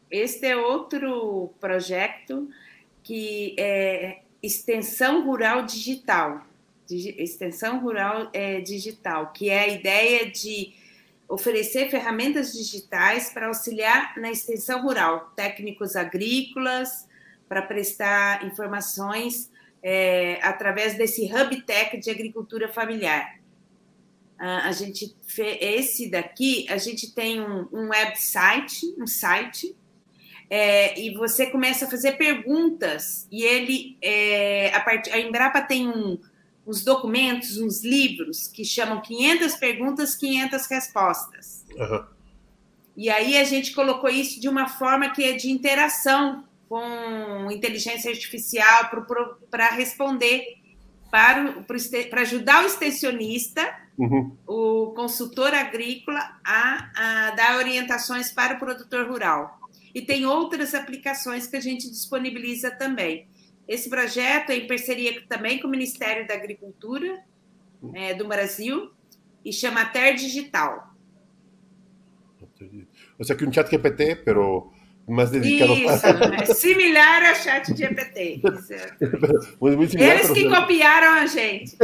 [0.08, 2.48] este é outro projeto
[3.02, 6.46] que é extensão rural digital,
[6.88, 10.72] extensão rural é, digital, que é a ideia de
[11.28, 17.06] oferecer ferramentas digitais para auxiliar na extensão rural, técnicos agrícolas,
[17.48, 19.50] para prestar informações
[19.82, 23.39] é, através desse Hub Tech de agricultura familiar.
[24.40, 29.76] Uh, a gente esse daqui a gente tem um, um website, um site,
[30.48, 35.88] é, e você começa a fazer perguntas e ele é, a, part, a Embrapa tem
[35.88, 36.18] um,
[36.66, 41.64] uns documentos, uns livros que chamam 500 perguntas, 500 respostas.
[41.76, 42.04] Uhum.
[42.96, 48.10] E aí a gente colocou isso de uma forma que é de interação com inteligência
[48.10, 48.90] artificial
[49.50, 50.60] para responder
[51.10, 51.64] para,
[52.08, 53.62] para ajudar o extensionista,
[54.00, 54.36] uhum.
[54.46, 59.58] o consultor agrícola, a, a dar orientações para o produtor rural.
[59.94, 63.28] E tem outras aplicações que a gente disponibiliza também.
[63.68, 67.22] Esse projeto é em parceria também com o Ministério da Agricultura
[67.94, 68.90] é, do Brasil
[69.44, 70.94] e chama Ter Digital.
[73.18, 74.72] Ou seja, que um chat GPT, pero
[75.06, 76.42] más dedicado Isso, para...
[76.42, 78.42] é similar ao chat GPT.
[79.60, 80.60] muy, muy similar, Eles que pero...
[80.60, 81.76] copiaram a gente.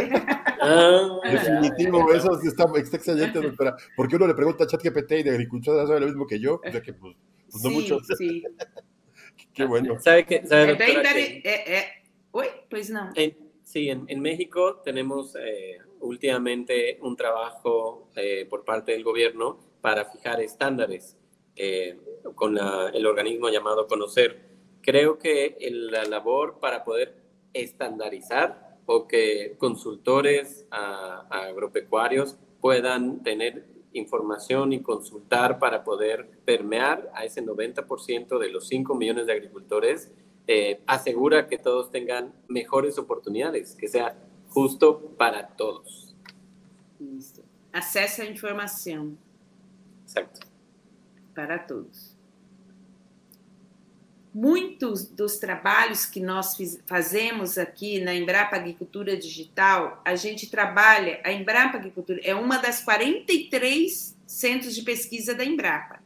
[0.60, 3.76] Ah, Definitivo, eso está, está excelente, doctora.
[3.96, 6.60] Porque uno le pregunta a chat GPT y de agricultura sabe lo mismo que yo,
[6.64, 7.16] o sea que pues,
[7.50, 7.98] pues no sí, mucho.
[8.16, 8.44] Sí.
[9.52, 9.98] Qué bueno.
[10.00, 10.46] ¿Sabe qué?
[10.46, 11.42] ¿Sabe, doctora, que...
[11.44, 12.06] é, é...
[12.32, 13.10] Oi, pois não.
[13.16, 19.58] En, sí, en, en México tenemos eh, últimamente un trabajo eh, por parte del gobierno
[19.80, 21.16] para fijar estándares
[21.56, 21.98] eh,
[22.34, 24.40] con la, el organismo llamado Conocer.
[24.82, 27.14] Creo que la labor para poder
[27.52, 37.10] estandarizar o que consultores a, a agropecuarios puedan tener información y consultar para poder permear
[37.14, 40.10] a ese 90% de los 5 millones de agricultores,
[40.46, 44.16] eh, asegura que todos tengan mejores oportunidades, que sea
[44.48, 46.14] justo para todos.
[47.72, 49.18] Acceso a información.
[50.04, 50.40] Exacto.
[51.34, 52.15] para todos.
[54.38, 61.32] Muitos dos trabalhos que nós fazemos aqui na Embrapa Agricultura Digital, a gente trabalha, a
[61.32, 66.02] Embrapa Agricultura é uma das 43 centros de pesquisa da Embrapa.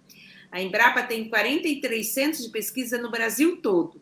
[0.48, 4.00] A Embrapa tem 43 centros de pesquisa no Brasil todo.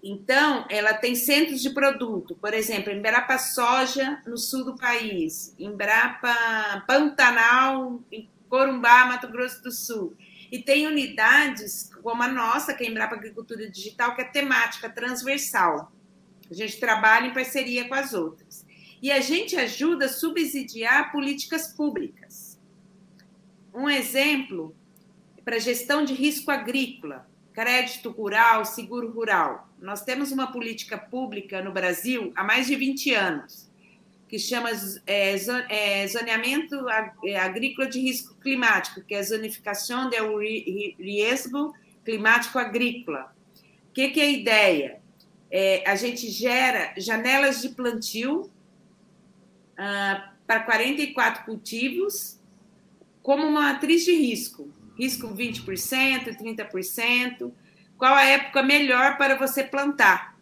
[0.00, 6.84] Então, ela tem centros de produto, por exemplo, Embrapa Soja no sul do país, Embrapa
[6.86, 10.14] Pantanal em Corumbá, Mato Grosso do Sul.
[10.52, 14.90] E tem unidades como a nossa, que é a Embrapa Agricultura Digital, que é temática,
[14.90, 15.90] transversal.
[16.50, 18.66] A gente trabalha em parceria com as outras.
[19.00, 22.60] E a gente ajuda a subsidiar políticas públicas.
[23.72, 24.76] Um exemplo
[25.46, 29.66] para gestão de risco agrícola, crédito rural, seguro rural.
[29.80, 33.72] Nós temos uma política pública no Brasil há mais de 20 anos
[34.28, 34.70] que chama
[35.06, 35.36] é,
[35.68, 36.86] é, zoneamento
[37.24, 41.72] é, agrícola de risco climático, que é a zonificação do risco
[42.04, 43.34] climático agrícola.
[43.88, 45.00] O que, que é a ideia?
[45.50, 48.50] É, a gente gera janelas de plantio
[49.76, 52.40] ah, para 44 cultivos
[53.22, 54.68] como uma matriz de risco.
[54.98, 57.52] Risco 20%, 30%.
[57.96, 60.34] Qual a época melhor para você plantar?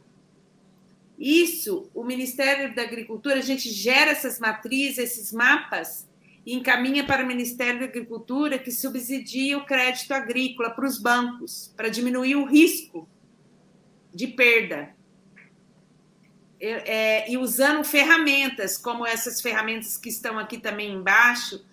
[1.18, 6.08] Isso, o Ministério da Agricultura, a gente gera essas matrizes, esses mapas,
[6.44, 11.72] e encaminha para o Ministério da Agricultura que subsidia o crédito agrícola para os bancos,
[11.76, 13.08] para diminuir o risco
[14.12, 14.94] de perda.
[16.60, 21.64] É, e usando ferramentas, como essas ferramentas que estão aqui também embaixo,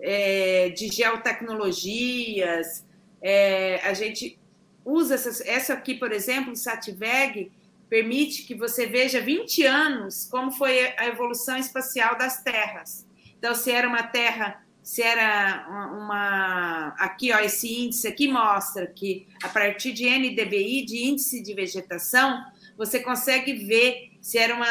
[0.00, 2.84] é, de geotecnologias,
[3.20, 4.38] é, a gente
[4.84, 7.50] usa essas, essa aqui, por exemplo, o Satveg,
[7.88, 13.07] permite que você veja 20 anos como foi a evolução espacial das terras.
[13.38, 16.94] Então, se era uma terra, se era uma.
[16.98, 22.44] Aqui, ó, esse índice aqui mostra que a partir de NDVI, de índice de vegetação,
[22.76, 24.66] você consegue ver se era uma,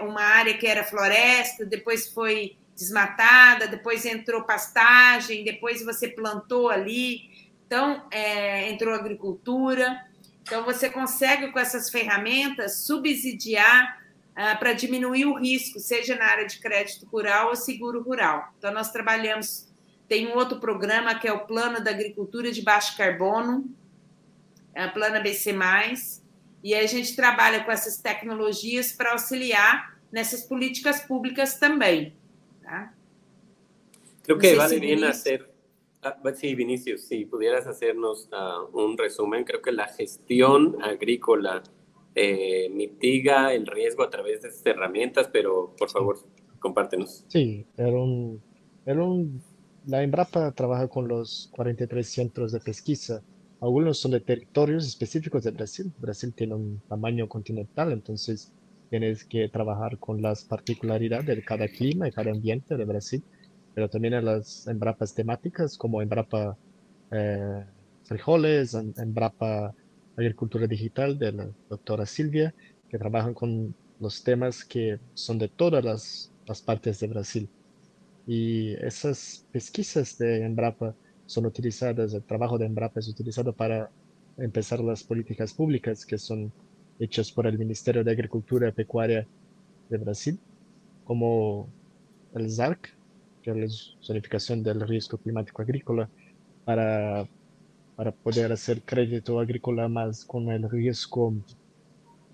[0.00, 7.28] uma área que era floresta, depois foi desmatada, depois entrou pastagem, depois você plantou ali.
[7.66, 10.06] Então, é, entrou agricultura.
[10.42, 13.97] Então, você consegue, com essas ferramentas, subsidiar
[14.54, 18.52] para diminuir o risco, seja na área de crédito rural ou seguro rural.
[18.58, 19.68] Então, nós trabalhamos,
[20.06, 23.68] tem um outro programa que é o Plano da Agricultura de Baixo Carbono,
[24.74, 25.52] a Plana BC+,
[26.62, 32.14] e a gente trabalha com essas tecnologias para auxiliar nessas políticas públicas também.
[32.62, 32.92] Tá?
[34.22, 35.48] Creo que vale bien hacer
[36.00, 41.64] Ah, sí, Vinicius, si pudieras hacernos uh, un resumen, creo que la gestión agrícola
[42.20, 46.18] eh, mitiga el riesgo a través de estas herramientas, pero por favor,
[46.58, 47.24] compártenos.
[47.28, 48.42] Sí, era un,
[48.84, 49.40] era un
[49.88, 53.22] la Embrapa trabaja con los 43 centros de pesquisa.
[53.60, 55.90] Algunos son de territorios específicos de Brasil.
[55.98, 58.52] Brasil tiene un tamaño continental, entonces
[58.90, 63.22] tienes que trabajar con las particularidades de cada clima y cada ambiente de Brasil,
[63.74, 66.58] pero también en las Embrapas temáticas como Embrapa
[67.10, 67.64] eh,
[68.04, 69.74] frijoles, Embrapa
[70.18, 72.54] agricultura digital de la doctora Silvia,
[72.88, 77.48] que trabajan con los temas que son de todas las, las partes de Brasil.
[78.26, 80.94] Y esas pesquisas de Embrapa
[81.26, 83.90] son utilizadas, el trabajo de Embrapa es utilizado para
[84.36, 86.52] empezar las políticas públicas que son
[86.98, 89.26] hechas por el Ministerio de Agricultura y Pecuaria
[89.88, 90.38] de Brasil,
[91.04, 91.68] como
[92.34, 92.94] el ZARC,
[93.42, 93.66] que es la
[94.02, 96.08] zonificación del riesgo climático agrícola,
[96.64, 97.28] para,
[97.98, 101.34] para poder hacer crédito agrícola más con el riesgo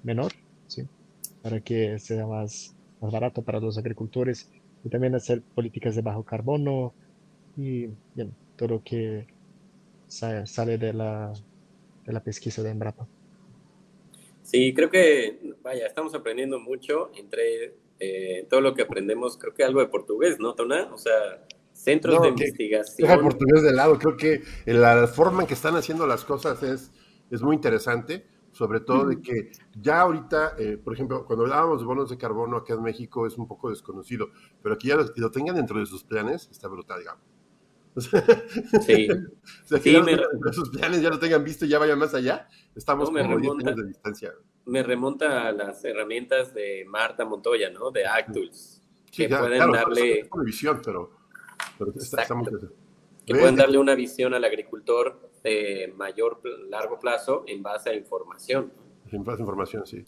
[0.02, 0.30] menor,
[0.66, 0.82] ¿sí?
[1.42, 4.50] para que sea más, más barato para los agricultores
[4.84, 6.92] y también hacer políticas de bajo carbono
[7.56, 9.26] y bien, todo lo que
[10.06, 11.32] sale de la,
[12.04, 13.08] de la pesquisa de Embrapa.
[14.42, 19.64] Sí, creo que, vaya, estamos aprendiendo mucho entre eh, todo lo que aprendemos, creo que
[19.64, 20.92] algo de portugués, ¿no, Tona?
[20.92, 21.42] O sea,
[21.74, 23.08] centros de investigación.
[23.08, 26.90] Deja portugués de lado, creo que la forma en que están haciendo las cosas es,
[27.30, 31.86] es muy interesante, sobre todo de que ya ahorita, eh, por ejemplo, cuando hablábamos de
[31.86, 34.30] bonos de carbono acá en México es un poco desconocido,
[34.62, 37.34] pero aquí ya lo tengan dentro de sus planes, está brutal, digamos.
[38.86, 39.08] Sí.
[39.70, 39.96] o sí,
[40.52, 42.48] sus planes ya lo tengan visto y ya vayan más allá.
[42.74, 44.32] Estamos como remonta, de distancia.
[44.66, 47.90] Me remonta a las herramientas de Marta Montoya, ¿no?
[47.90, 48.82] De Actuals.
[49.12, 50.28] que pueden darle.
[50.32, 51.23] una visión, pero,
[51.78, 52.48] pero estamos.
[53.26, 58.72] Que pueden darle una visión al agricultor de mayor, largo plazo en base a información.
[59.10, 60.04] En base a información, sí.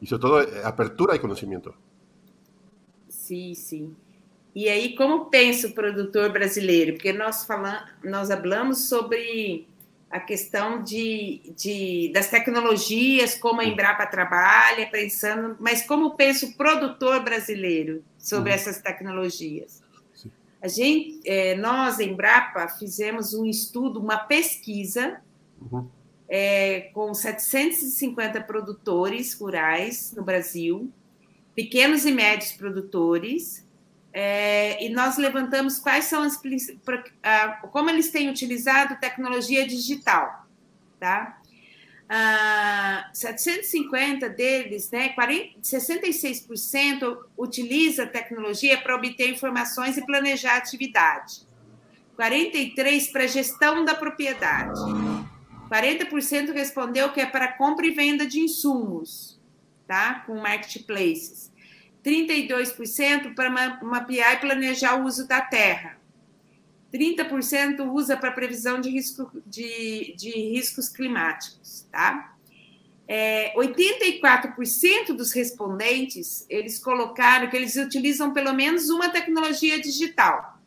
[0.00, 1.74] Y sobre todo, eh, apertura y conocimiento.
[3.08, 3.94] Sí, sí.
[4.54, 6.94] E aí, como pensa o produtor brasileiro?
[6.94, 9.68] Porque nós falamos, nós falamos sobre
[10.10, 16.54] a questão de, de, das tecnologias, como a Embrapa trabalha, pensando, mas como pensa o
[16.54, 18.56] produtor brasileiro sobre uhum.
[18.56, 19.82] essas tecnologias?
[20.60, 25.20] A gente, é, nós, Embrapa, fizemos um estudo, uma pesquisa
[25.60, 25.88] uhum.
[26.28, 30.90] é, com 750 produtores rurais no Brasil,
[31.54, 33.64] pequenos e médios produtores,
[34.12, 36.40] é, e nós levantamos quais são as
[37.70, 40.46] como eles têm utilizado tecnologia digital,
[40.98, 41.37] tá?
[42.08, 51.46] Ah, 750 deles, né, 40, 66% utiliza tecnologia para obter informações e planejar atividade.
[52.18, 54.80] 43% para gestão da propriedade.
[55.70, 59.38] 40% respondeu que é para compra e venda de insumos,
[59.86, 60.24] tá?
[60.26, 61.52] Com marketplaces.
[62.02, 63.50] 32% para
[63.82, 65.97] mapear e planejar o uso da terra.
[66.92, 72.34] 30% usa para previsão de, risco, de, de riscos climáticos, tá?
[73.06, 80.60] É, 84% dos respondentes, eles colocaram que eles utilizam pelo menos uma tecnologia digital.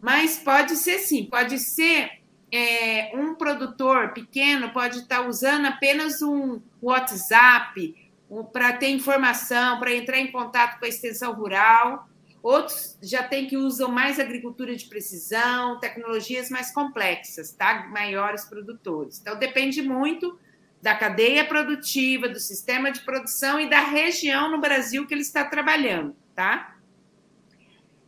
[0.00, 2.20] Mas pode ser sim, pode ser
[2.52, 7.94] é, um produtor pequeno pode estar usando apenas um WhatsApp,
[8.52, 12.08] para ter informação, para entrar em contato com a extensão rural.
[12.46, 17.88] Outros já tem que usam mais agricultura de precisão, tecnologias mais complexas, tá?
[17.88, 19.18] Maiores produtores.
[19.20, 20.38] Então depende muito
[20.80, 25.44] da cadeia produtiva, do sistema de produção e da região no Brasil que ele está
[25.44, 26.78] trabalhando, tá?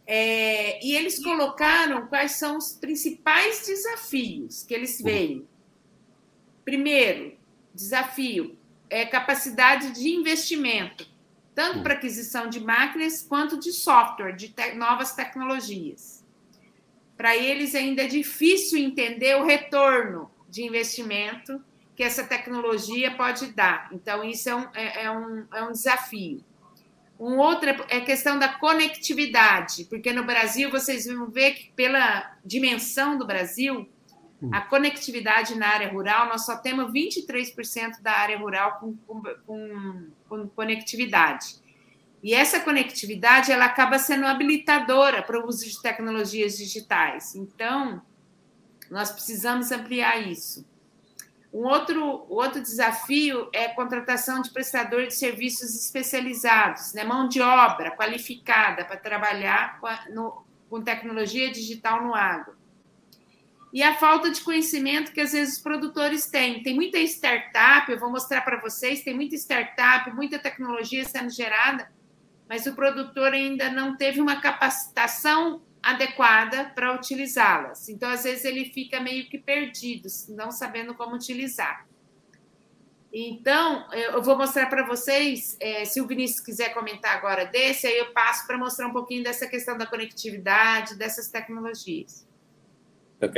[0.06, 5.48] É, e eles colocaram quais são os principais desafios que eles veem.
[6.64, 7.36] Primeiro,
[7.74, 8.56] desafio
[8.88, 11.17] é, capacidade de investimento,
[11.58, 16.24] tanto para aquisição de máquinas quanto de software, de te novas tecnologias.
[17.16, 21.60] Para eles ainda é difícil entender o retorno de investimento
[21.96, 23.88] que essa tecnologia pode dar.
[23.90, 26.44] Então, isso é um, é, é um, é um desafio.
[27.18, 32.36] Um outro é a questão da conectividade, porque no Brasil vocês vão ver que, pela
[32.44, 33.88] dimensão do Brasil,
[34.40, 34.50] Hum.
[34.52, 40.06] A conectividade na área rural, nós só temos 23% da área rural com, com, com,
[40.54, 41.56] conectividade.
[42.22, 47.34] E essa conectividade ela acaba sendo habilitadora para o uso de tecnologias digitais.
[47.34, 48.02] Então,
[48.90, 50.66] nós precisamos ampliar isso.
[51.52, 57.04] Um outro, outro desafio é a contratação de prestadores de serviços especializados, né?
[57.04, 62.57] mão de obra qualificada para trabalhar com, a, no, com tecnologia digital no agro
[63.72, 66.62] e a falta de conhecimento que às vezes os produtores têm.
[66.62, 71.90] Tem muita startup, eu vou mostrar para vocês, tem muita startup, muita tecnologia sendo gerada,
[72.48, 77.88] mas o produtor ainda não teve uma capacitação adequada para utilizá-las.
[77.88, 81.86] Então, às vezes, ele fica meio que perdido, não sabendo como utilizar.
[83.12, 87.98] Então, eu vou mostrar para vocês, é, se o Vinícius quiser comentar agora desse, aí
[87.98, 92.27] eu passo para mostrar um pouquinho dessa questão da conectividade, dessas tecnologias.
[93.20, 93.36] Ok.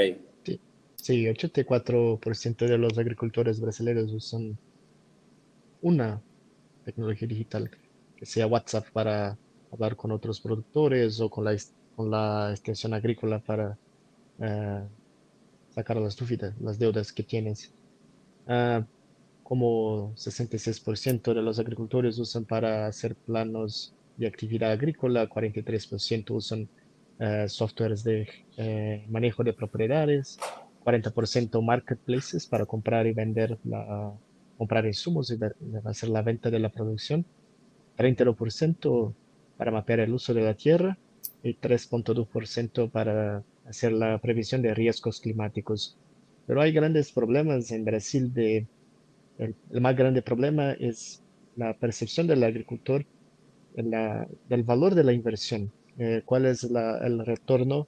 [0.96, 4.58] Sí, 84% de los agricultores brasileños usan
[5.80, 6.20] una
[6.84, 7.70] tecnología digital,
[8.16, 9.38] que sea WhatsApp para
[9.72, 11.56] hablar con otros productores o con la,
[11.96, 13.78] con la extensión agrícola para
[14.38, 14.86] uh,
[15.70, 17.72] sacar las dúvidas, las deudas que tienes.
[18.46, 18.84] Uh,
[19.42, 26.68] como 66% de los agricultores usan para hacer planos de actividad agrícola, 43% usan
[27.20, 28.28] uh, softwares de
[29.08, 30.38] manejo de propiedades,
[30.84, 33.58] 40% marketplaces para comprar y vender,
[34.58, 35.38] comprar insumos y
[35.84, 37.24] hacer la venta de la producción,
[37.96, 39.14] 30%
[39.56, 40.98] para mapear el uso de la tierra
[41.42, 45.96] y 3.2% para hacer la previsión de riesgos climáticos.
[46.46, 48.32] Pero hay grandes problemas en Brasil.
[49.38, 51.22] El, más grande problema es
[51.56, 53.04] la percepción del agricultor
[53.74, 55.70] del valor de la inversión.
[55.98, 57.86] Eh, ¿Cuál es el retorno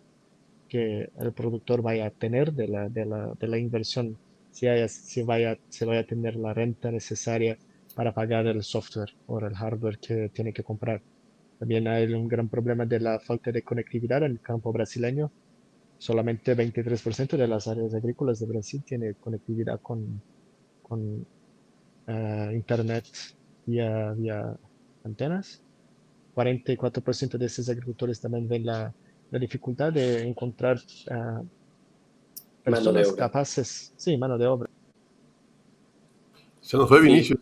[0.68, 4.16] que el productor vaya a tener de la, de la, de la inversión,
[4.50, 7.58] si, haya, si, vaya, si vaya a tener la renta necesaria
[7.94, 11.02] para pagar el software o el hardware que tiene que comprar.
[11.58, 15.30] También hay un gran problema de la falta de conectividad en el campo brasileño.
[15.98, 20.20] Solamente 23% de las áreas agrícolas de Brasil tiene conectividad con,
[20.82, 21.26] con
[22.08, 23.04] uh, internet
[23.66, 24.56] vía, vía
[25.04, 25.62] antenas.
[26.34, 28.92] 44% de esos agricultores también ven la,
[29.30, 30.78] la dificultad de encontrar
[31.10, 31.46] uh,
[32.62, 34.70] personas capaces, sí, mano de obra.
[36.60, 37.38] Se nos fue Vinicio.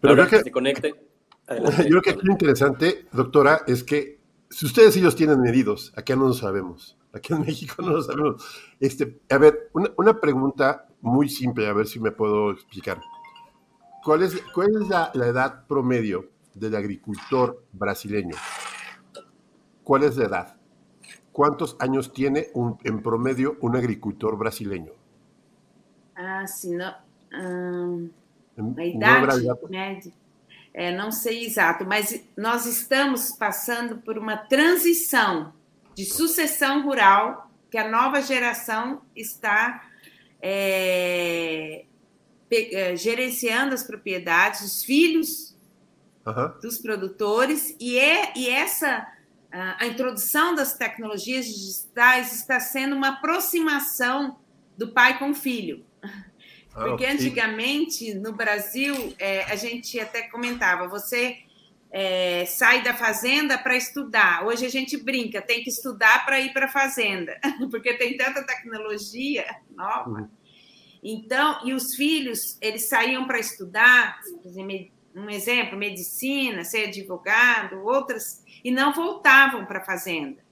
[0.00, 0.94] Pero creo que, se conecte.
[1.46, 1.82] Adelante.
[1.84, 4.18] Yo creo que aquí lo interesante, doctora, es que
[4.50, 6.96] si ustedes y ellos tienen medidos, acá no lo sabemos.
[7.12, 8.44] Aquí en México no lo sabemos.
[8.80, 13.00] Este, a ver, una, una pregunta muy simple, a ver si me puedo explicar.
[14.04, 18.36] ¿Cuál es, cuál es la, la edad promedio del agricultor brasileño?
[19.84, 20.56] ¿Cuál es la edad?
[21.32, 24.92] ¿Cuántos años tiene un, en promedio un agricultor brasileño?
[26.16, 26.94] Ah, sim, não,
[27.32, 28.10] hum,
[28.76, 30.12] a idade média,
[30.74, 35.52] é, não sei exato, mas nós estamos passando por uma transição
[35.94, 39.88] de sucessão rural que a nova geração está
[40.40, 41.84] é,
[42.50, 45.56] é, gerenciando as propriedades, os filhos
[46.28, 46.60] uhum.
[46.60, 49.06] dos produtores, e, é, e essa
[49.50, 54.38] a introdução das tecnologias digitais está sendo uma aproximação
[54.76, 55.84] do pai com o filho.
[56.74, 61.38] Ah, Porque antigamente, no Brasil, é, a gente até comentava, você
[61.90, 64.44] é, sai da fazenda para estudar.
[64.46, 67.38] Hoje a gente brinca, tem que estudar para ir para a fazenda,
[67.70, 70.10] porque tem tanta tecnologia nova.
[70.10, 70.28] Uhum.
[71.02, 74.20] Então, e os filhos, eles saíam para estudar,
[75.18, 80.42] um exemplo, medicina, ser advogado, outras e não voltavam para a fazenda.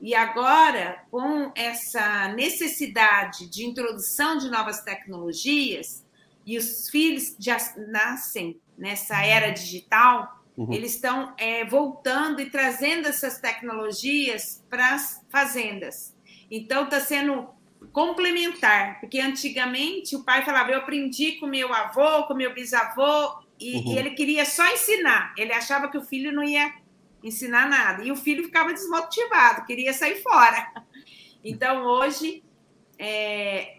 [0.00, 6.04] E agora, com essa necessidade de introdução de novas tecnologias,
[6.44, 7.56] e os filhos já
[7.88, 10.72] nascem nessa era digital, uhum.
[10.72, 16.14] eles estão é, voltando e trazendo essas tecnologias para as fazendas.
[16.50, 17.48] Então, está sendo
[17.92, 23.76] complementar, porque antigamente o pai falava: Eu aprendi com meu avô, com meu bisavô, e,
[23.76, 23.92] uhum.
[23.92, 26.74] e ele queria só ensinar, ele achava que o filho não ia
[27.22, 28.04] ensinar nada.
[28.04, 30.72] E o filho ficava desmotivado, queria sair fora.
[31.48, 32.42] Então, hoje,
[32.98, 33.76] é,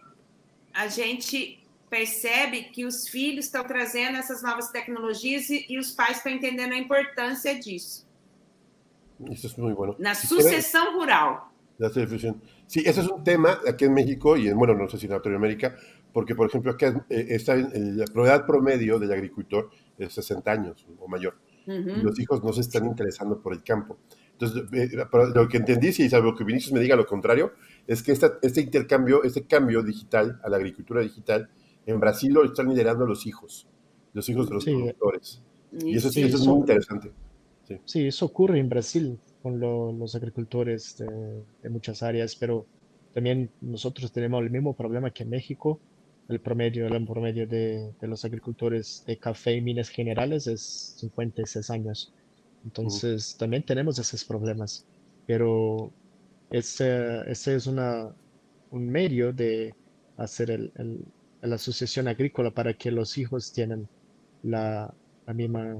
[0.74, 6.16] a gente percebe que os filhos estão trazendo essas novas tecnologias e, e os pais
[6.16, 8.08] estão entendendo a importância disso.
[9.30, 9.96] Isso é muito bom.
[10.00, 11.52] Na sucessão rural.
[12.68, 15.14] Sí, ese es un tema aquí en México y, en, bueno, no sé si en
[15.14, 15.76] Latinoamérica,
[16.18, 20.88] porque, por ejemplo, acá eh, está en, la edad promedio del agricultor es 60 años
[20.98, 21.38] o mayor
[21.68, 24.00] y los hijos no se están interesando por el campo.
[24.32, 25.06] Entonces, eh,
[25.36, 27.52] lo que entendí, si salvo que Vinicius me diga lo contrario,
[27.86, 31.52] es que esta, este intercambio, este cambio digital a la agricultura digital,
[31.86, 33.68] en Brasil lo están liderando los hijos,
[34.14, 35.44] los hijos de los productores.
[35.72, 37.12] Y eso, sí, eso, es muy interesante.
[37.68, 37.78] Sí.
[37.86, 38.08] sí.
[38.08, 42.66] eso ocurre en Brasil con lo, los agricultores de, de, muchas áreas, pero
[43.14, 45.80] también nosotros tenemos el mismo problema que en México
[46.30, 51.70] el promedio, el promedio de, de, los agricultores de café y minas generales es 56
[51.70, 52.14] años.
[52.66, 54.86] Entonces, también tenemos esos problemas,
[55.26, 55.92] pero
[56.50, 58.14] ese, ese es una,
[58.72, 59.74] un medio de
[60.18, 61.06] hacer el, el,
[61.42, 63.88] la asociación agrícola para que los hijos tengan
[64.44, 64.94] la,
[65.26, 65.78] la misma...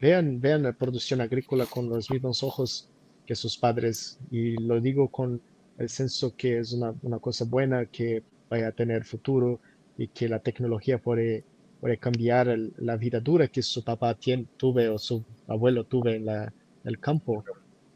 [0.00, 2.88] Vean, vean la producción agrícola con los mismos ojos
[3.26, 5.40] que sus padres, y lo digo con
[5.78, 9.60] el senso que es una, una cosa buena, que vaya a tener futuro
[9.96, 11.44] y que la tecnología puede,
[11.80, 16.26] puede cambiar la vida dura que su papá tiene, tuve o su abuelo tuve en
[16.26, 16.52] la,
[16.84, 17.44] el campo.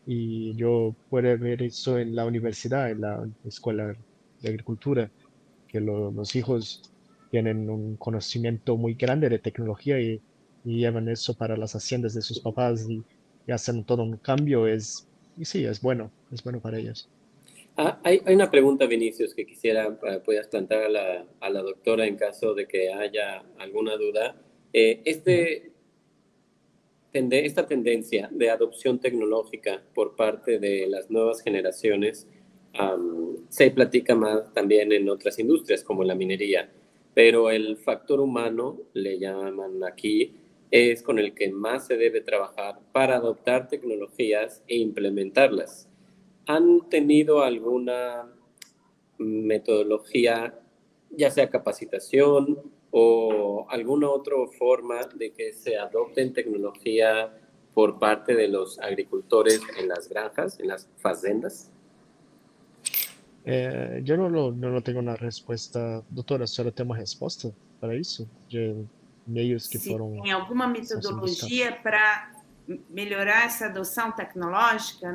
[0.07, 3.94] Y yo puedo ver eso en la universidad, en la escuela
[4.40, 5.11] de agricultura,
[5.68, 6.82] que los hijos
[7.30, 10.20] tienen un conocimiento muy grande de tecnología y,
[10.64, 13.03] llevan eso para las haciendas de sus papás y,
[13.51, 14.66] hacen todo un cambio.
[14.66, 17.09] Es, y sí, es bueno, es bueno para ellos.
[17.80, 21.62] Ah, hay, hay, una pregunta, Vinicius, que quisiera uh, puedas plantear a la, a la,
[21.62, 24.34] doctora en caso de que haya alguna duda.
[24.72, 25.70] Eh, este,
[27.12, 32.26] tende, esta tendencia de adopción tecnológica por parte de las nuevas generaciones
[33.48, 36.70] se platica más también en otras industrias como la minería,
[37.14, 40.34] pero el factor humano, le llaman aquí,
[40.70, 45.88] es con el que más se debe trabajar para adoptar tecnologías e implementarlas.
[46.49, 48.26] ¿Han tenido alguna
[49.18, 50.59] metodología,
[51.11, 52.59] ya sea capacitación
[52.90, 57.38] o alguna otra forma de que se adopten tecnología
[57.74, 61.70] por parte de los agricultores en las granjas, en las fazendas?
[63.44, 67.94] Eh, yo no, lo, no, tengo una respuesta, doutora, a senhora tem uma resposta para
[67.94, 68.26] isso?
[68.49, 68.86] De
[69.26, 70.22] meios que Sim, foram.
[70.22, 72.38] Tem alguma metodologia para
[72.88, 75.08] melhorar essa adoção tecnológica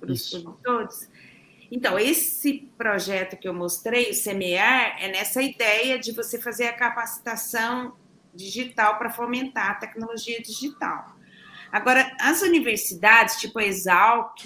[0.00, 1.10] para os produtores?
[1.70, 6.72] Então, esse projeto que eu mostrei, o Semear, é nessa ideia de você fazer a
[6.72, 7.94] capacitação
[8.34, 11.14] digital para fomentar a tecnologia digital.
[11.70, 14.44] Agora, as universidades, tipo a Exalc,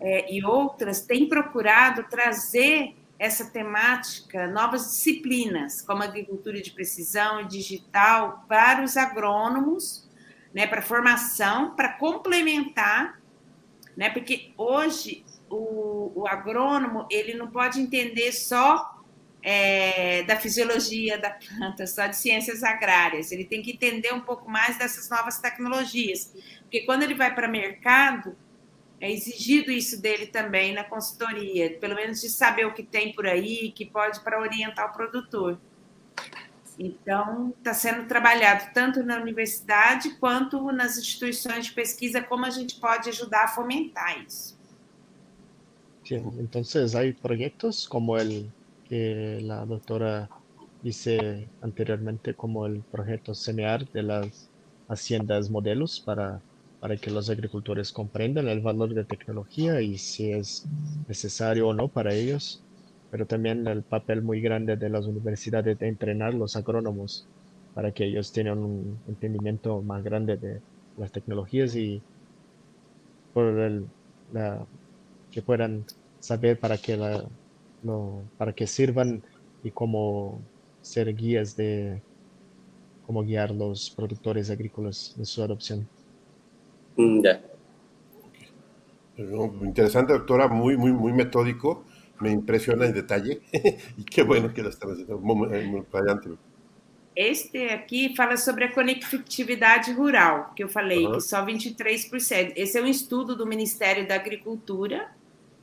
[0.00, 7.46] é, e outras têm procurado trazer essa temática, novas disciplinas, como agricultura de precisão e
[7.46, 10.05] digital, para os agrônomos,
[10.56, 13.20] né, para formação, para complementar,
[13.94, 18.98] né, porque hoje o, o agrônomo ele não pode entender só
[19.42, 24.50] é, da fisiologia da planta, só de ciências agrárias, ele tem que entender um pouco
[24.50, 26.32] mais dessas novas tecnologias,
[26.62, 28.34] porque quando ele vai para mercado,
[28.98, 33.26] é exigido isso dele também na consultoria, pelo menos de saber o que tem por
[33.26, 35.60] aí, que pode para orientar o produtor.
[36.78, 42.78] Então, está sendo trabalhado tanto na universidade quanto nas instituições de pesquisa, como a gente
[42.78, 44.56] pode ajudar a fomentar isso.
[46.04, 48.52] Sim, então, há projetos como o
[48.84, 50.28] que a doutora
[50.82, 54.48] disse anteriormente, como o projeto SEMEAR de las
[54.88, 56.40] haciendas modelos para
[56.80, 60.64] para que los agricultores comprendan el valor de tecnología y si es
[61.08, 62.62] necesario o no para ellos,
[63.16, 67.26] pero también el papel muy grande de las universidades de entrenar los agrónomos
[67.72, 70.60] para que ellos tengan un entendimiento más grande de
[70.98, 72.02] las tecnologías y
[73.32, 73.54] por
[74.34, 74.66] la,
[75.30, 75.86] que puedan
[76.20, 77.24] saber para qué, la,
[78.36, 79.22] para qué sirvan
[79.62, 80.42] y cómo
[80.82, 82.02] ser guías de
[83.06, 85.88] cómo guiar los productores agrícolas en su adopción.
[86.98, 87.40] Mm, ya.
[89.16, 91.85] Interesante, doctora, muy, muy, muy metódico.
[92.20, 93.42] Me impresiona en detalle.
[93.52, 95.18] e que bueno que ela está fazendo.
[95.18, 96.30] Muito radiante.
[97.16, 101.12] Este aqui fala sobre a conectividade rural, que eu falei, uhum.
[101.12, 102.52] que só 23%.
[102.54, 105.08] Esse é um estudo do Ministério da Agricultura,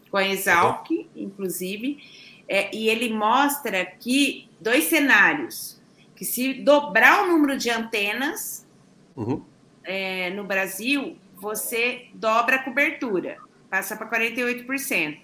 [0.10, 1.08] com a Exalc, uhum.
[1.16, 2.00] inclusive,
[2.48, 5.80] é, e ele mostra aqui dois cenários:
[6.16, 8.68] que se dobrar o número de antenas
[9.16, 9.44] uhum.
[9.84, 13.38] é, no Brasil, você dobra a cobertura,
[13.70, 15.20] passa para 48%.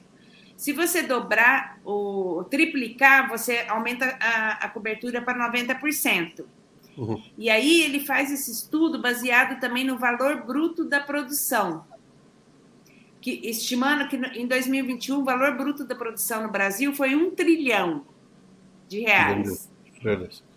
[0.60, 6.44] Se você dobrar ou triplicar, você aumenta a, a cobertura para 90%.
[6.98, 7.24] Uhum.
[7.38, 11.86] E aí ele faz esse estudo baseado também no valor bruto da produção,
[13.22, 18.06] que estimando que em 2021 o valor bruto da produção no Brasil foi um trilhão
[18.90, 19.70] de reais.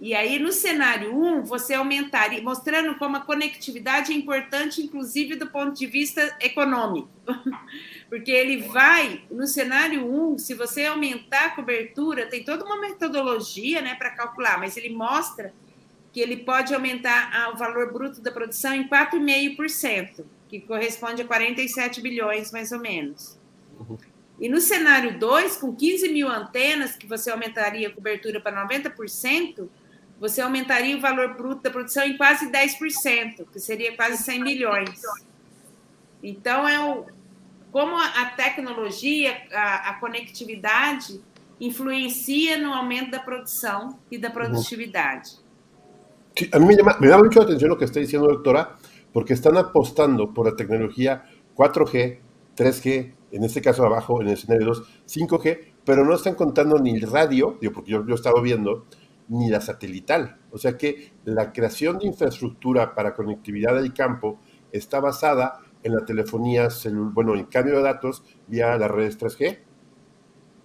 [0.00, 5.36] E aí, no cenário 1, um, você aumentaria, mostrando como a conectividade é importante, inclusive
[5.36, 7.08] do ponto de vista econômico.
[8.12, 12.78] Porque ele vai, no cenário 1, um, se você aumentar a cobertura, tem toda uma
[12.78, 15.54] metodologia né, para calcular, mas ele mostra
[16.12, 22.02] que ele pode aumentar o valor bruto da produção em 4,5%, que corresponde a 47
[22.02, 23.40] bilhões, mais ou menos.
[23.80, 23.96] Uhum.
[24.38, 29.70] E no cenário 2, com 15 mil antenas, que você aumentaria a cobertura para 90%,
[30.20, 35.00] você aumentaria o valor bruto da produção em quase 10%, que seria quase 100 milhões.
[36.22, 37.06] Então, é o,
[37.72, 41.20] como a tecnologia, a, a conectividade,
[41.58, 45.40] influencia no aumento da produção e da produtividade.
[46.36, 48.76] Sí, a mí me llama, me llama mucho la atención lo que está diciendo, doctora,
[49.12, 51.24] porque están apostando por la tecnología
[51.56, 52.18] 4G,
[52.56, 56.94] 3G, en este caso abajo, en el escenario 2, 5G, pero no están contando ni
[56.94, 58.86] el radio, digo, porque yo, yo he estado viendo,
[59.28, 60.38] ni la satelital.
[60.50, 64.40] O sea que la creación de infraestructura para conectividad del campo
[64.72, 69.58] está basada en la telefonía celular, bueno, en cambio de datos vía las redes 3G.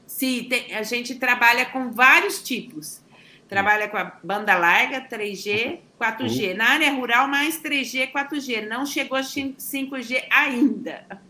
[0.05, 3.01] Sim, tem, a gente trabalha com vários tipos.
[3.47, 6.51] Trabalha com a banda larga, 3G, 4G.
[6.51, 6.57] Uhum.
[6.57, 8.67] Na área rural, mais 3G, 4G.
[8.67, 11.05] Não chegou a 5G ainda.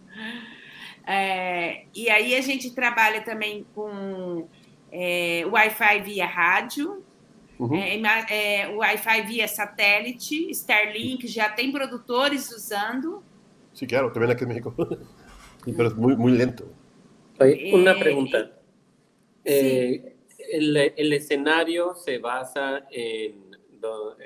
[1.09, 4.45] É, e aí a gente trabalha também com
[4.91, 7.01] é, Wi-Fi via rádio,
[7.57, 7.77] uhum.
[7.77, 7.95] é,
[8.29, 13.23] é Wi-Fi via satélite, Starlink, já tem produtores usando.
[13.77, 14.73] Sí, claro, también aquí en México.
[15.65, 16.65] Pero es muy, muy lento.
[17.39, 18.51] Oye, una eh, pregunta.
[19.45, 20.15] Eh,
[20.51, 23.55] el, el, escenario se basa en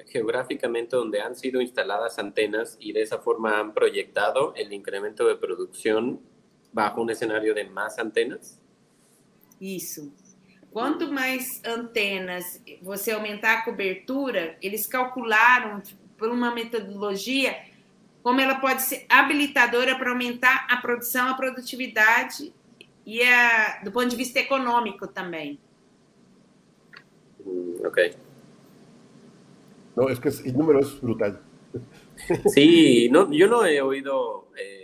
[0.07, 5.35] geográficamente donde han sido instaladas antenas y de esa forma han proyectado el incremento de
[5.35, 6.21] producción
[6.71, 8.57] bajo un escenario de más antenas?
[9.59, 10.13] Isso.
[10.71, 12.45] Quanto mais antenas
[12.81, 15.83] você aumentar a cobertura, eles calcularam
[16.17, 17.70] por uma metodologia
[18.23, 22.53] como ela pode ser habilitadora para aumentar a produção, a produtividade
[23.05, 25.59] e a, do ponto de vista econômico também.
[27.45, 28.15] Mm, ok.
[29.95, 31.41] No, es que el número es brutal.
[32.53, 34.80] Sí, no, yo no he oído eh,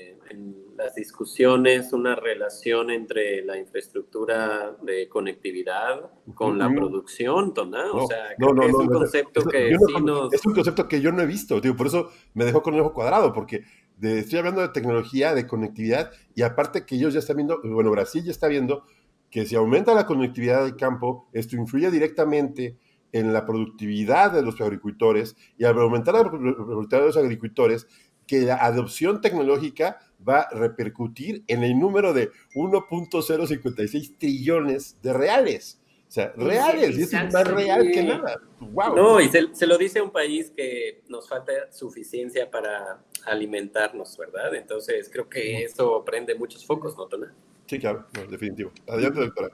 [0.77, 7.93] las discusiones una relación entre la infraestructura de conectividad con la producción, ¿no?
[7.93, 10.31] O sea, no, no, es un concepto que sí nos...
[10.31, 12.81] Es un concepto que yo no he visto, digo, por eso me dejó con el
[12.81, 13.63] ojo cuadrado, porque
[13.97, 17.89] de, estoy hablando de tecnología, de conectividad, y aparte que ellos ya están viendo, bueno,
[17.89, 18.85] Brasil ya está viendo
[19.31, 22.77] que si aumenta la conectividad del campo, esto influye directamente
[23.11, 27.87] en la productividad de los agricultores y al aumentar la productividad de los agricultores,
[28.27, 35.79] que la adopción tecnológica va a repercutir en el número de 1.056 trillones de reales.
[36.07, 38.39] O sea, reales, y eso es más real que nada.
[38.61, 38.95] Wow.
[38.95, 44.17] No, y se, se, lo dice a un país que nos falta suficiencia para alimentarnos,
[44.17, 44.55] ¿verdad?
[44.55, 47.35] Entonces creo que eso prende muchos focos, ¿no, Tona?
[47.65, 48.71] Sí, claro, no, definitivo.
[48.87, 49.49] Adelante, doctora.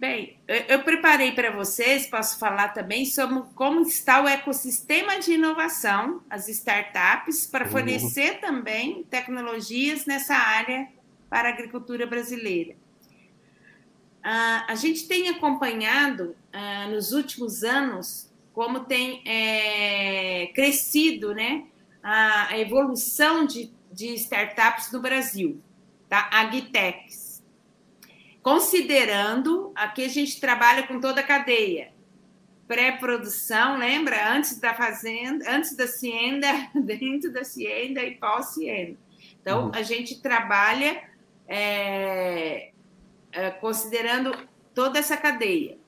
[0.00, 6.22] Bem, eu preparei para vocês, posso falar também sobre como está o ecossistema de inovação,
[6.30, 7.70] as startups, para uhum.
[7.70, 8.40] fornecer uhum.
[8.40, 10.88] também tecnologias nessa área
[11.28, 12.76] para a agricultura brasileira.
[14.22, 21.66] Ah, a gente tem acompanhado ah, nos últimos anos como tem é, crescido né,
[22.02, 25.60] a, a evolução de, de startups no Brasil,
[26.08, 26.26] tá?
[26.32, 27.19] Agtechs
[28.42, 31.92] considerando aqui a gente trabalha com toda a cadeia.
[32.66, 34.32] Pré-produção, lembra?
[34.32, 38.96] Antes da fazenda, antes da cienda, dentro da cienda e pós-cienda.
[39.40, 39.72] Então, uhum.
[39.74, 41.02] a gente trabalha
[41.48, 42.70] é,
[43.32, 44.36] é, considerando
[44.74, 45.78] toda essa cadeia.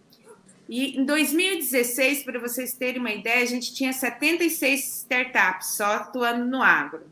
[0.69, 6.45] E em 2016, para vocês terem uma ideia, a gente tinha 76 startups só atuando
[6.47, 7.07] no agro.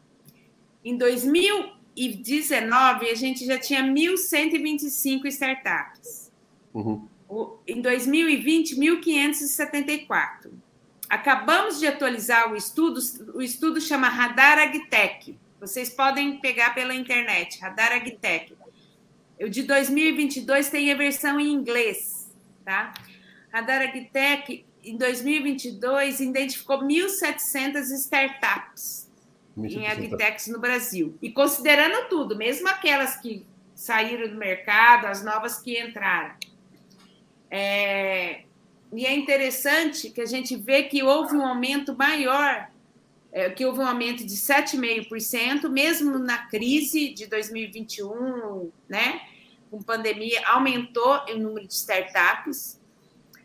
[0.84, 6.32] Em 2000 2019, a gente já tinha 1.125 startups.
[6.72, 7.06] Uhum.
[7.66, 10.50] Em 2020, 1.574.
[11.08, 13.00] Acabamos de atualizar o estudo,
[13.34, 15.38] o estudo chama Radar Agtech.
[15.60, 18.56] Vocês podem pegar pela internet, Radar Agtech.
[19.38, 22.32] O de 2022 tem a versão em inglês,
[22.64, 22.94] tá?
[23.52, 29.09] Radar Agtech, em 2022, identificou 1.700 startups
[29.56, 31.16] em agtechs no Brasil.
[31.20, 36.34] E considerando tudo, mesmo aquelas que saíram do mercado, as novas que entraram.
[37.50, 38.42] É,
[38.92, 42.68] e é interessante que a gente vê que houve um aumento maior,
[43.32, 49.20] é, que houve um aumento de 7,5%, mesmo na crise de 2021, né?
[49.70, 52.80] Com pandemia, aumentou o número de startups.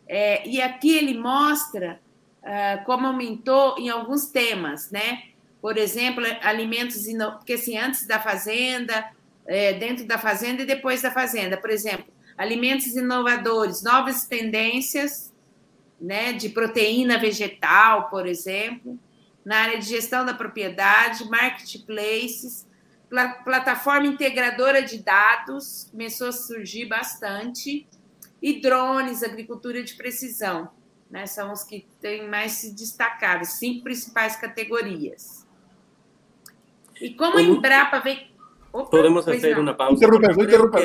[0.08, 2.00] É, e aqui ele mostra
[2.42, 5.22] uh, como aumentou em alguns temas, né?
[5.60, 7.32] Por exemplo, alimentos, ino...
[7.32, 9.10] porque assim, antes da fazenda,
[9.46, 15.32] é, dentro da fazenda e depois da fazenda, por exemplo, alimentos inovadores, novas tendências,
[16.00, 18.98] né, de proteína vegetal, por exemplo,
[19.44, 22.66] na área de gestão da propriedade, marketplaces,
[23.08, 27.86] pla plataforma integradora de dados, começou a surgir bastante,
[28.42, 30.70] e drones, agricultura de precisão,
[31.10, 35.45] né, são os que têm mais se destacado, cinco principais categorias.
[37.00, 38.30] Y cómo Embrapa ve...
[38.90, 40.04] Podemos hacer una pausa.
[40.04, 40.80] Interrumpa,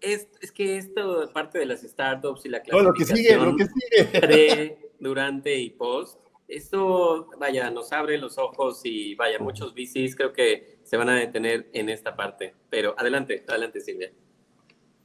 [0.00, 2.84] es, es, que esto, parte de las startups y la clasificación...
[2.84, 4.20] lo que sigue, lo que sigue.
[4.20, 10.32] Pre, durante y post, esto, vaya, nos abre los ojos y vaya, muchos VCs creo
[10.32, 12.54] que se van a detener en esta parte.
[12.70, 14.12] Pero adelante, adelante, Silvia.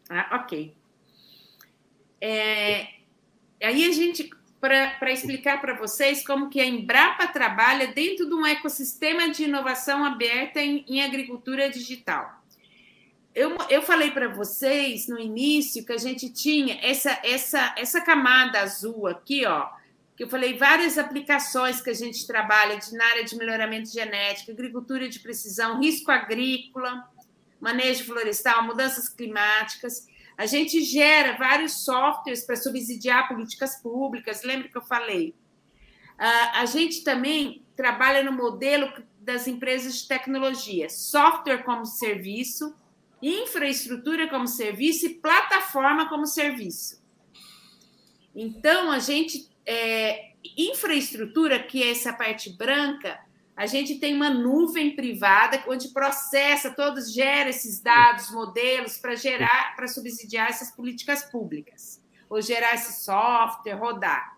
[0.09, 0.73] Ah, ok.
[2.21, 2.87] É,
[3.63, 4.29] aí a gente,
[4.59, 10.03] para explicar para vocês como que a Embrapa trabalha dentro de um ecossistema de inovação
[10.03, 12.43] aberta em, em agricultura digital.
[13.33, 18.59] Eu, eu falei para vocês no início que a gente tinha essa, essa, essa camada
[18.59, 19.69] azul aqui, ó,
[20.17, 24.51] que eu falei várias aplicações que a gente trabalha de, na área de melhoramento genético,
[24.51, 27.07] agricultura de precisão, risco agrícola,
[27.61, 30.08] manejo florestal, mudanças climáticas.
[30.39, 34.41] A gente gera vários softwares para subsidiar políticas públicas.
[34.41, 35.35] Lembra que eu falei?
[36.17, 42.73] Uh, a gente também trabalha no modelo das empresas de tecnologia, software como serviço,
[43.21, 47.03] infraestrutura como serviço e plataforma como serviço.
[48.33, 53.19] Então, a gente é, infraestrutura, que é essa parte branca,
[53.59, 59.75] a gente tem uma nuvem privada onde processa todos, gera esses dados, modelos para gerar,
[59.75, 64.37] para subsidiar essas políticas públicas, ou gerar esse software, rodar.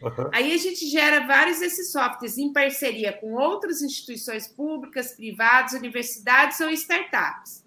[0.00, 0.30] Uhum.
[0.32, 6.60] Aí a gente gera vários desses softwares em parceria com outras instituições públicas, privadas, universidades
[6.60, 7.64] ou startups.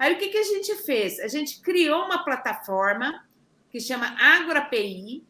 [0.00, 1.20] Aí o que, que a gente fez?
[1.20, 3.24] A gente criou uma plataforma
[3.70, 5.24] que chama AgroAPI,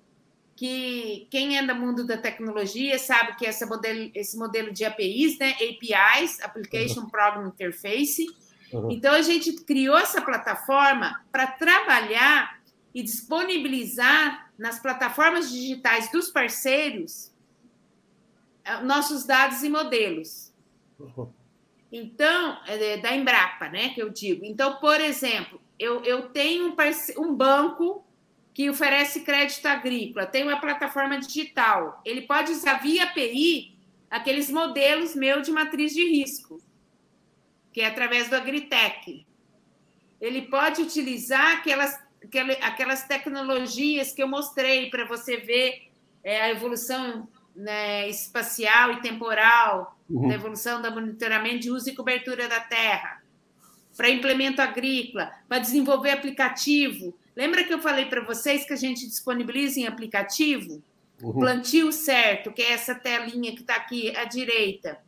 [0.61, 5.39] que quem é do mundo da tecnologia sabe que esse modelo, esse modelo de APIs,
[5.39, 7.09] né, APIs, Application uhum.
[7.09, 8.27] Program Interface.
[8.71, 8.91] Uhum.
[8.91, 12.61] Então a gente criou essa plataforma para trabalhar
[12.95, 17.33] e disponibilizar nas plataformas digitais dos parceiros
[18.63, 20.53] eh, nossos dados e modelos.
[20.99, 21.33] Uhum.
[21.91, 24.45] Então, é, da Embrapa, né, que eu digo.
[24.45, 26.77] Então, por exemplo, eu, eu tenho um,
[27.25, 28.05] um banco
[28.53, 33.77] que oferece crédito agrícola, tem uma plataforma digital, ele pode usar via API
[34.11, 36.61] aqueles modelos meu de matriz de risco,
[37.73, 39.25] que é através do Agritech.
[40.21, 41.99] Ele pode utilizar aquelas,
[42.61, 45.89] aquelas tecnologias que eu mostrei para você ver
[46.25, 50.29] é, a evolução né, espacial e temporal, uhum.
[50.29, 53.23] da evolução do monitoramento de uso e cobertura da terra,
[53.97, 59.09] para implemento agrícola, para desenvolver aplicativo, Lembra que eu falei para vocês que a gente
[59.09, 60.85] disponibiliza em aplicativo?
[61.23, 61.33] Uhum.
[61.33, 65.01] Plantio certo, que é essa telinha que está aqui à direita.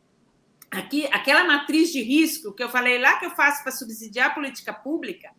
[0.71, 4.33] Aqui, aquela matriz de risco que eu falei lá que eu faço para subsidiar a
[4.33, 5.29] política pública,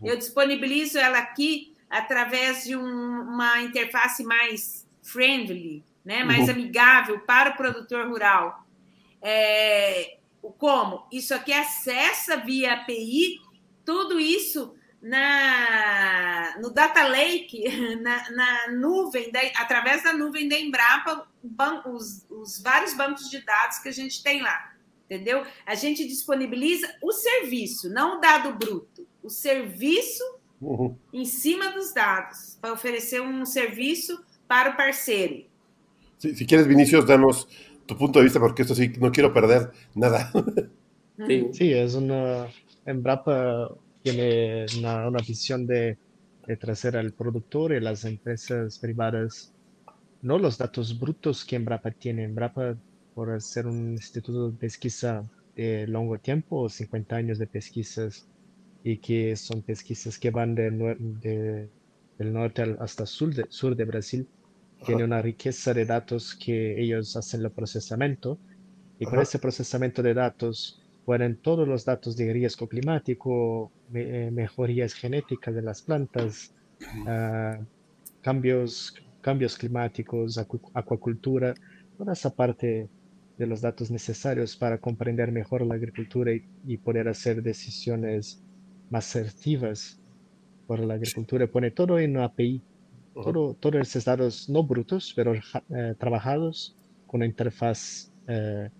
[0.00, 0.06] uhum.
[0.06, 6.54] eu disponibilizo ela aqui através de um, uma interface mais friendly, né, mais uhum.
[6.54, 8.64] amigável para o produtor rural.
[9.20, 10.18] É,
[10.56, 11.04] como?
[11.10, 13.40] Isso aqui acessa via API
[13.84, 14.73] tudo isso
[15.04, 17.62] na, no Data Lake,
[18.00, 21.28] na, na nuvem, da, através da nuvem da Embrapa,
[21.86, 24.72] os, os vários bancos de dados que a gente tem lá,
[25.04, 25.44] entendeu?
[25.66, 30.24] A gente disponibiliza o serviço, não o dado bruto, o serviço
[30.58, 30.96] uhum.
[31.12, 35.44] em cima dos dados, para oferecer um serviço para o parceiro.
[36.18, 37.46] Si, si quieres, Vinicius, danos
[37.86, 40.32] tu punto de vista, porque esto sí, no quiero perder nada.
[41.28, 42.48] Sí, sí es una
[42.84, 43.70] Embrapa
[44.04, 45.96] tiene una, una visión de,
[46.46, 49.54] de, traer al productor y las empresas privadas,
[50.20, 52.24] no los datos brutos que Embrapa tiene.
[52.24, 52.76] Embrapa,
[53.14, 55.22] por ser un instituto de pesquisa
[55.56, 58.28] de largo tiempo, 50 años de pesquisas,
[58.82, 61.70] y que son pesquisas que van de, de,
[62.18, 64.28] del norte hasta sur de, sur de Brasil,
[64.84, 68.38] tiene una riqueza de datos que ellos hacen el procesamiento,
[68.98, 74.30] y con ese procesamiento de datos, pueden todos los datos de riesgo climático, me, eh,
[74.30, 77.62] mejorías genéticas de las plantas, uh,
[78.20, 81.54] cambios, cambios climáticos, acu acuacultura,
[81.98, 82.88] toda esa parte
[83.38, 88.42] de los datos necesarios para comprender mejor la agricultura y, y poder hacer decisiones
[88.90, 90.00] más asertivas
[90.66, 91.46] por la agricultura.
[91.46, 92.62] Pone todo en una API,
[93.14, 96.76] todo, todos esos datos no brutos, pero eh, trabajados
[97.06, 98.70] con una interfaz eh,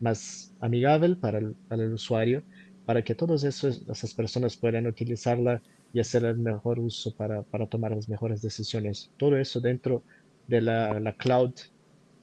[0.00, 2.42] más amigable para el, para el usuario,
[2.86, 7.92] para que todas esas personas puedan utilizarla y hacer el mejor uso para, para tomar
[7.92, 9.10] las mejores decisiones.
[9.16, 10.02] Todo eso dentro
[10.46, 11.52] de la, la cloud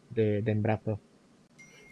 [0.09, 0.99] de, de, Embrapa.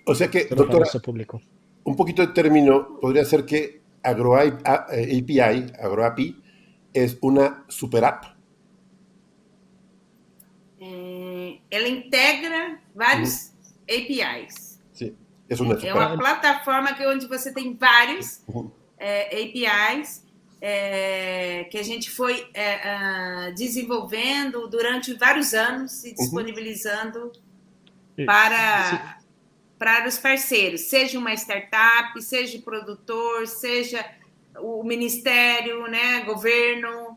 [0.06, 1.42] O sea que, doctora, público.
[1.84, 6.44] un poquito de término podría ser que Agro API, AgroAPI,
[6.94, 8.26] es una super app.
[10.80, 13.52] Eh, ela integra vários
[13.90, 14.20] APIs.
[14.28, 14.65] É uma,
[15.50, 18.72] é uma plataforma que, onde você tem vários uhum.
[18.98, 20.26] é, APIs
[20.62, 26.16] é, que a gente foi é, uh, desenvolvendo durante vários anos e uhum.
[26.16, 27.32] disponibilizando
[28.18, 28.26] uhum.
[28.26, 29.20] para,
[29.78, 34.04] para os parceiros, seja uma startup, seja o produtor, seja
[34.58, 37.16] o ministério, né, governo,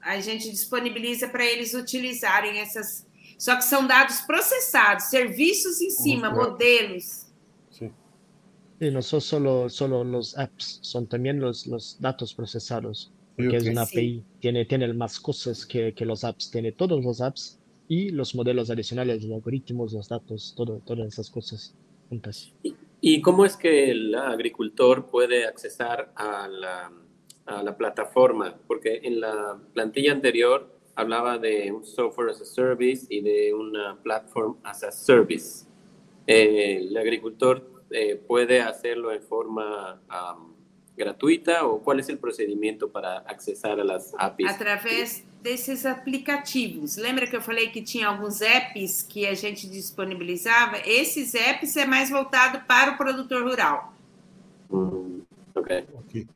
[0.00, 3.06] a gente disponibiliza para eles utilizarem essas.
[3.38, 6.36] Só que são dados processados, serviços em cima, uhum.
[6.36, 7.21] modelos.
[8.82, 8.86] Sí.
[8.86, 13.12] Y no son solo, solo los apps, son también los, los datos procesados.
[13.36, 17.20] Porque es una API, tiene, tiene más cosas que, que los apps, tiene todos los
[17.20, 17.58] apps
[17.88, 21.74] y los modelos adicionales, los algoritmos, los datos, todo, todas esas cosas
[22.08, 22.52] juntas.
[22.62, 26.92] ¿Y, ¿Y cómo es que el agricultor puede accesar a la,
[27.46, 28.54] a la plataforma?
[28.66, 33.96] Porque en la plantilla anterior hablaba de un software as a service y de una
[34.02, 35.66] platform as a service.
[36.26, 40.52] Eh, ¿El agricultor eh, puede hacerlo en forma um,
[40.96, 44.50] gratuita ou qual é o procedimento para acessar as APIs?
[44.50, 46.96] Através desses aplicativos.
[46.96, 50.78] Lembra que eu falei que tinha alguns apps que a gente disponibilizava?
[50.86, 53.92] Esses apps é mais voltado para o produtor rural.
[54.70, 55.22] Hum,
[55.54, 55.84] ok.
[55.94, 56.26] okay.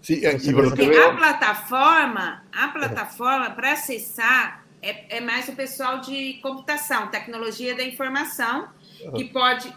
[0.00, 6.34] Sim, é, Porque a plataforma, a plataforma para acessar é, é, mais o pessoal de
[6.34, 8.68] computação, tecnologia da informação,
[9.16, 9.74] que pode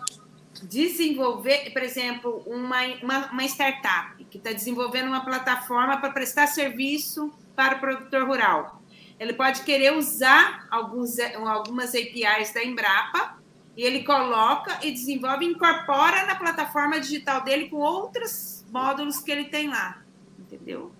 [0.64, 7.32] desenvolver, por exemplo, uma, uma, uma startup que está desenvolvendo uma plataforma para prestar serviço
[7.55, 8.82] para o produtor rural.
[9.20, 13.38] Ele pode querer usar alguns, algumas APIs da Embrapa
[13.76, 19.45] e ele coloca e desenvolve, incorpora na plataforma digital dele com outros módulos que ele
[19.45, 20.03] tem lá,
[20.38, 20.91] entendeu?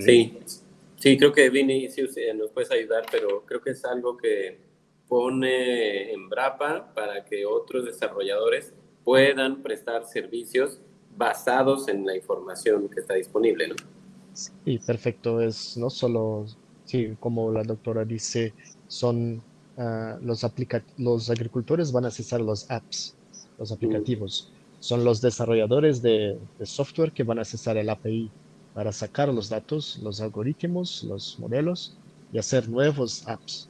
[0.00, 0.40] Sim,
[0.96, 2.02] sim, creo que Vini sí,
[2.34, 4.58] nos puedes ayudar, pero creo que es algo que
[5.08, 8.72] pone Embrapa para que otros desarrolladores
[9.04, 10.80] puedan prestar servicios
[11.16, 13.74] basados en la información que está disponible, ¿no?
[14.34, 15.40] Sí, perfecto.
[15.40, 16.46] Es no solo,
[16.84, 18.52] sí, como la doctora dice,
[18.86, 19.42] son
[19.76, 20.46] uh, los,
[20.98, 23.16] los agricultores van a accesar los apps,
[23.58, 24.52] los aplicativos.
[24.80, 28.30] Son los desarrolladores de, de, software que van a accesar el API
[28.74, 31.96] para sacar los datos, los algoritmos, los modelos
[32.32, 33.68] y hacer nuevos apps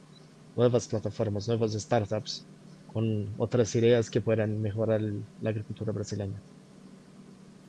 [0.55, 2.45] nuevas plataformas, nuevas startups
[2.91, 5.01] con otras ideas que puedan mejorar
[5.41, 6.41] la agricultura brasileña.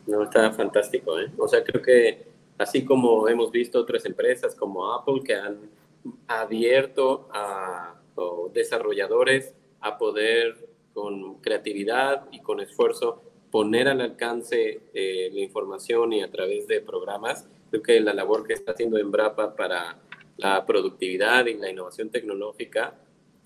[0.07, 1.31] No, está fantástico, ¿eh?
[1.39, 2.27] O sea, creo que
[2.59, 5.59] así como hemos visto otras empresas como Apple que han
[6.27, 7.95] abierto a
[8.53, 16.23] desarrolladores a poder con creatividad y con esfuerzo poner al alcance eh, la información y
[16.23, 19.99] a través de programas, creo que la labor que está haciendo Embrapa para
[20.41, 22.95] la productividad y la innovación tecnológica,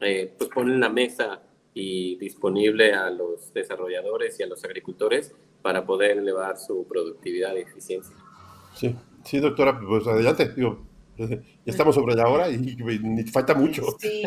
[0.01, 1.43] eh, pues ponen la mesa
[1.75, 7.61] y disponible a los desarrolladores y a los agricultores para poder elevar su productividad y
[7.61, 8.15] eficiencia.
[8.75, 10.87] Sí, sí, doctora, pues adelante, digo,
[11.17, 11.27] ya
[11.67, 13.83] estamos sobre la hora y, y falta mucho.
[13.99, 14.23] Sí.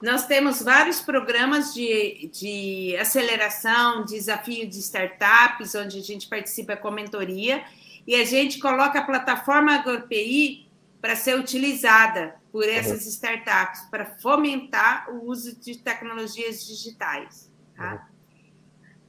[0.00, 6.92] Nós temos vários programas de, de aceleração, desafio de startups, onde a gente participa com
[6.92, 7.64] mentoria,
[8.06, 10.67] e a gente coloca a plataforma AgroPI
[11.00, 13.08] para ser utilizada por essas uhum.
[13.10, 17.50] startups para fomentar o uso de tecnologias digitais.
[17.76, 17.92] Tá?
[17.92, 18.18] Uhum.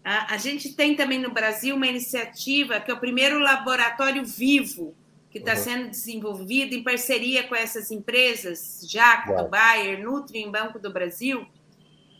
[0.04, 4.96] A, a, gente tem também no Brasil uma iniciativa que é o primeiro laboratório vivo
[5.30, 5.60] que está uhum.
[5.60, 11.46] sendo desenvolvido em parceria com essas empresas, Jacto, Bayer, Nutri, Banco do Brasil,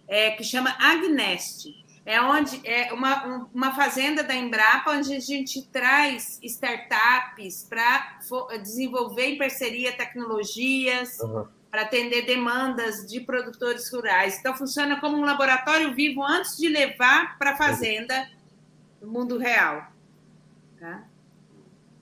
[0.08, 1.68] é, que chama Agnest
[2.10, 8.18] é onde é uma, uma fazenda da Embrapa onde a gente traz startups para
[8.64, 11.46] desenvolver em parceria tecnologias uhum.
[11.70, 14.40] para atender demandas de produtores rurais.
[14.40, 18.28] Então funciona como um laboratório vivo antes de levar para a fazenda
[19.00, 19.92] no mundo real.
[20.80, 21.04] Tá?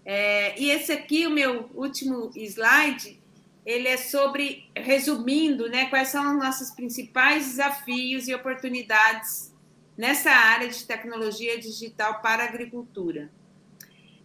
[0.06, 3.22] É, e esse aqui, o meu último slide,
[3.66, 9.57] ele é sobre, resumindo, né, quais são os nossos principais desafios e oportunidades
[9.98, 13.32] nessa área de tecnologia digital para a agricultura.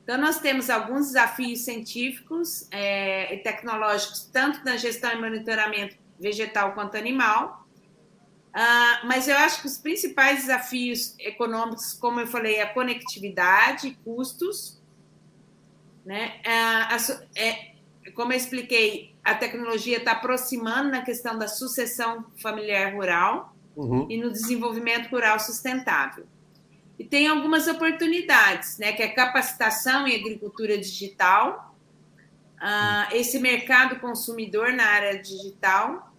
[0.02, 6.72] Então, nós temos alguns desafios científicos é, e tecnológicos, tanto na gestão e monitoramento vegetal
[6.74, 7.66] quanto animal,
[8.48, 13.96] uh, mas eu acho que os principais desafios econômicos, como eu falei, é a conectividade
[14.04, 14.80] custos.
[16.04, 16.40] Né?
[16.44, 16.96] Uh, a,
[17.36, 17.74] é,
[18.14, 24.06] como eu expliquei, a tecnologia está aproximando na questão da sucessão familiar rural uhum.
[24.08, 26.26] e no desenvolvimento rural sustentável.
[26.98, 31.74] E tem algumas oportunidades, né, que é capacitação em agricultura digital,
[32.58, 36.14] uh, esse mercado consumidor na área digital,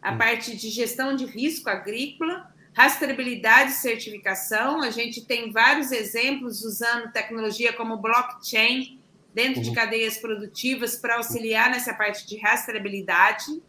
[0.00, 0.18] a uhum.
[0.18, 4.80] parte de gestão de risco agrícola, rastreabilidade e certificação.
[4.80, 8.98] A gente tem vários exemplos usando tecnologia como blockchain
[9.34, 9.68] dentro uhum.
[9.68, 13.62] de cadeias produtivas para auxiliar nessa parte de rastreabilidade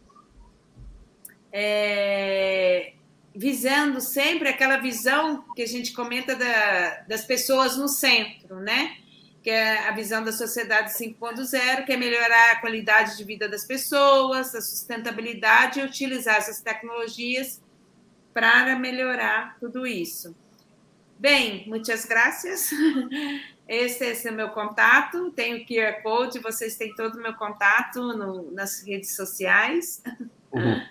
[1.56, 2.94] é,
[3.34, 8.96] visando sempre aquela visão que a gente comenta da, das pessoas no centro, né?
[9.42, 13.66] Que é a visão da sociedade 5.0, que é melhorar a qualidade de vida das
[13.66, 17.60] pessoas, a sustentabilidade e utilizar essas tecnologias
[18.32, 20.34] para melhorar tudo isso.
[21.18, 22.70] Bem, muitas graças.
[23.66, 25.30] Esse, esse é o meu contato.
[25.30, 30.02] Tenho o QR Code, vocês têm todo o meu contato no, nas redes sociais.
[30.52, 30.82] Uhum.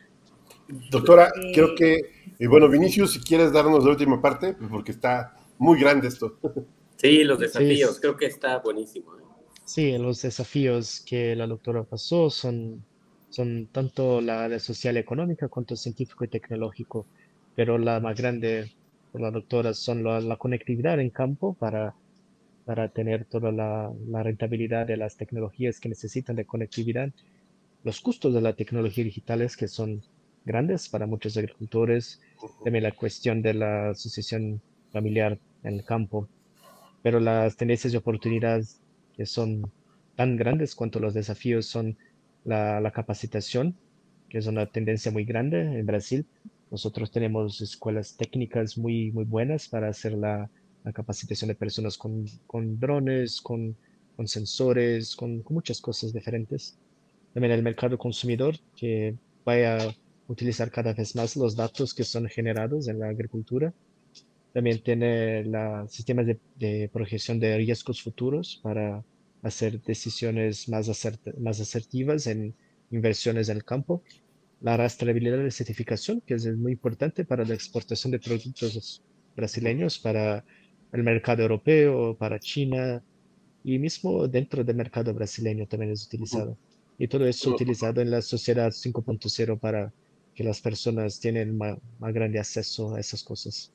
[0.90, 2.10] Doctora, eh, creo que,
[2.44, 6.38] y bueno, Vinicius, si quieres darnos la última parte, pues porque está muy grande esto.
[6.98, 8.02] Sí, los desafíos, sí.
[8.02, 9.16] creo que está buenísimo.
[9.18, 9.24] ¿eh?
[9.64, 12.84] Sí, los desafíos que la doctora pasó son,
[13.30, 17.06] son tanto la área social y económica cuanto científico y tecnológico,
[17.56, 18.74] pero la más grande
[19.14, 21.96] por la doctora son la, la conectividad en campo para,
[22.66, 27.10] para tener toda la, la rentabilidad de las tecnologías que necesitan de conectividad,
[27.86, 30.04] los costos de las tecnologías digitales que son
[30.46, 32.22] grandes para muchos agricultores,
[32.64, 36.28] también la cuestión de la asociación familiar en el campo,
[37.02, 38.80] pero las tendencias y oportunidades
[39.16, 39.72] que son
[40.16, 41.98] tan grandes cuanto los desafíos son
[42.46, 43.76] la, la capacitación,
[44.30, 46.26] que es una tendencia muy grande en Brasil.
[46.72, 50.50] Nosotros tenemos escuelas técnicas muy, muy buenas para hacer la,
[50.84, 53.76] la capacitación de personas con, con drones, con,
[54.16, 56.78] con sensores, con, con, muchas cosas diferentes.
[57.34, 59.16] También el mercado consumidor, que
[59.46, 59.78] vaya
[60.28, 63.74] utilizar cada vez más los datos que son generados en la agricultura.
[64.54, 69.04] También tiene la, sistemas de, de proyección de riesgos futuros para
[69.42, 72.56] hacer decisiones más, acert más asertivas en
[72.92, 74.04] inversiones en el campo.
[74.62, 79.04] La rastreabilidad de certificación, que es muy importante para la exportación de productos
[79.36, 80.46] brasileños para
[80.94, 83.04] el mercado europeo, para China
[83.64, 86.58] y mismo dentro del mercado brasileño también es utilizado.
[86.98, 89.92] Y todo eso utilizado en la sociedad 5.0 para
[90.36, 93.72] que las personas tienen más, más grande acceso a esas cosas.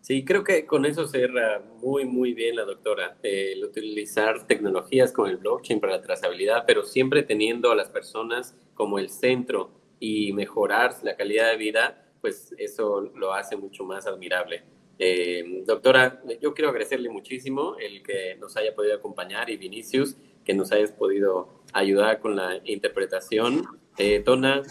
[0.00, 3.18] Sí, creo que con eso cierra muy, muy bien la doctora.
[3.22, 8.56] El utilizar tecnologías como el blockchain para la trazabilidad, pero siempre teniendo a las personas
[8.74, 14.06] como el centro y mejorar la calidad de vida, pues eso lo hace mucho más
[14.06, 14.62] admirable.
[14.98, 20.54] Eh, doctora, yo quiero agradecerle muchísimo el que nos haya podido acompañar y Vinicius, que
[20.54, 23.66] nos hayas podido ayudar con la interpretación.
[23.98, 24.62] Eh, Tona,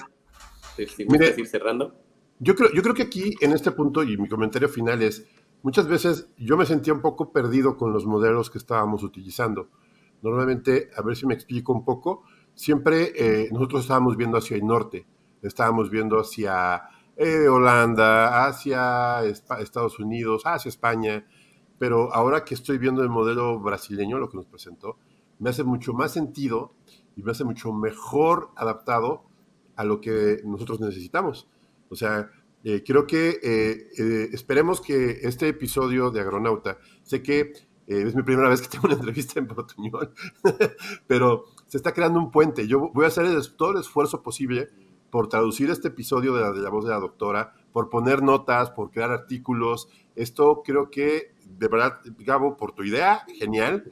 [0.76, 1.95] si Mire, ir cerrando.
[2.39, 5.26] Yo creo, yo creo que aquí, en este punto, y mi comentario final es,
[5.63, 9.69] muchas veces yo me sentía un poco perdido con los modelos que estábamos utilizando.
[10.21, 12.23] Normalmente, a ver si me explico un poco,
[12.53, 15.05] siempre eh, nosotros estábamos viendo hacia el norte,
[15.41, 16.84] estábamos viendo hacia
[17.15, 21.26] eh, Holanda, hacia Estados Unidos, hacia España,
[21.78, 24.97] pero ahora que estoy viendo el modelo brasileño, lo que nos presentó,
[25.39, 26.73] me hace mucho más sentido
[27.15, 29.23] y me hace mucho mejor adaptado
[29.76, 31.47] a lo que nosotros necesitamos.
[31.89, 32.30] O sea,
[32.63, 37.53] eh, creo que eh, eh, esperemos que este episodio de Agronauta, sé que
[37.86, 40.11] es mi primera vez que tengo una entrevista en Portuñol,
[41.07, 42.67] pero se está creando un puente.
[42.67, 44.69] Yo voy a hacer todo el esfuerzo posible
[45.11, 48.71] por traducir este episodio de la, de la voz de la doctora, por poner notas,
[48.71, 49.88] por crear artículos.
[50.15, 53.84] Esto creo que, de verdad, Gabo, por tu idea, genial.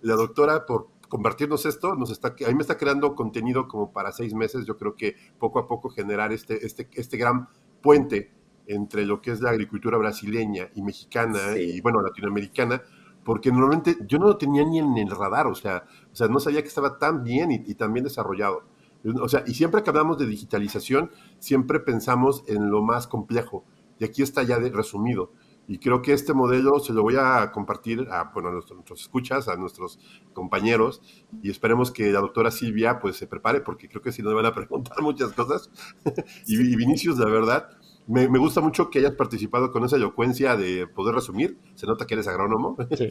[0.00, 4.12] la doctora, por compartirnos esto, nos está, a mí me está creando contenido como para
[4.12, 4.64] seis meses.
[4.64, 7.48] Yo creo que poco a poco generar este, este, este gran
[7.82, 8.32] puente
[8.66, 12.80] entre lo que es la agricultura brasileña y mexicana y, bueno, latinoamericana,
[13.24, 16.38] porque normalmente yo no lo tenía ni en el radar, o sea, o sea no
[16.38, 18.62] sabía que estaba tan bien y, y tan bien desarrollado.
[19.20, 23.64] O sea, y siempre que hablamos de digitalización, siempre pensamos en lo más complejo,
[23.98, 25.32] y aquí está ya de, resumido.
[25.70, 29.46] Y creo que este modelo se lo voy a compartir a, bueno, a nuestros, escuchas,
[29.46, 30.00] a nuestros
[30.32, 31.00] compañeros,
[31.44, 34.34] y esperemos que la doctora Silvia pues se prepare, porque creo que si no me
[34.34, 35.70] van a preguntar muchas cosas.
[36.48, 37.68] y, y, Vinicius, la verdad,
[38.08, 41.56] me, me, gusta mucho que hayas participado con esa elocuencia de poder resumir.
[41.76, 42.76] Se nota que eres agrónomo.
[42.96, 43.08] Sí.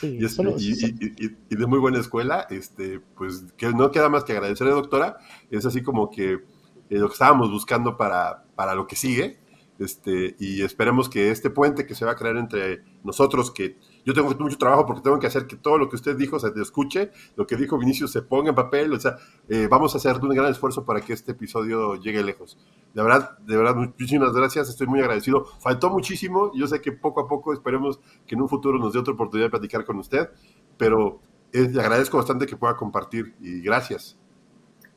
[0.00, 4.08] Sí, y, es, y, y, y, de muy buena escuela, este, pues que no queda
[4.08, 5.18] más que agradecerle, doctora.
[5.50, 6.40] Es así como que eh,
[6.88, 9.41] lo que estábamos buscando para, para lo que sigue
[9.82, 14.14] este, y esperemos que este puente que se va a crear entre nosotros, que yo
[14.14, 17.10] tengo mucho trabajo porque tengo que hacer que todo lo que usted dijo se escuche,
[17.36, 19.16] lo que dijo Vinicius se ponga en papel, o sea,
[19.48, 22.58] eh, vamos a hacer un gran esfuerzo para que este episodio llegue lejos.
[22.94, 25.46] De verdad, de verdad, muchísimas gracias, estoy muy agradecido.
[25.60, 28.98] Faltó muchísimo, yo sé que poco a poco esperemos que en un futuro nos dé
[28.98, 30.30] otra oportunidad de platicar con usted,
[30.76, 31.20] pero
[31.52, 34.18] eh, le agradezco bastante que pueda compartir y gracias.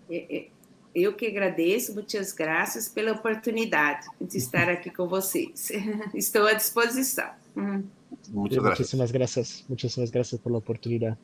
[0.10, 0.52] Eh
[0.96, 5.70] Eu que agradeço, muitas graças pela oportunidade de estar aqui com vocês.
[6.16, 7.30] Estou à disposição.
[8.30, 8.80] Muchas gracias.
[8.80, 11.18] Muchísimas gracias, muchísimas gracias por la oportunidad.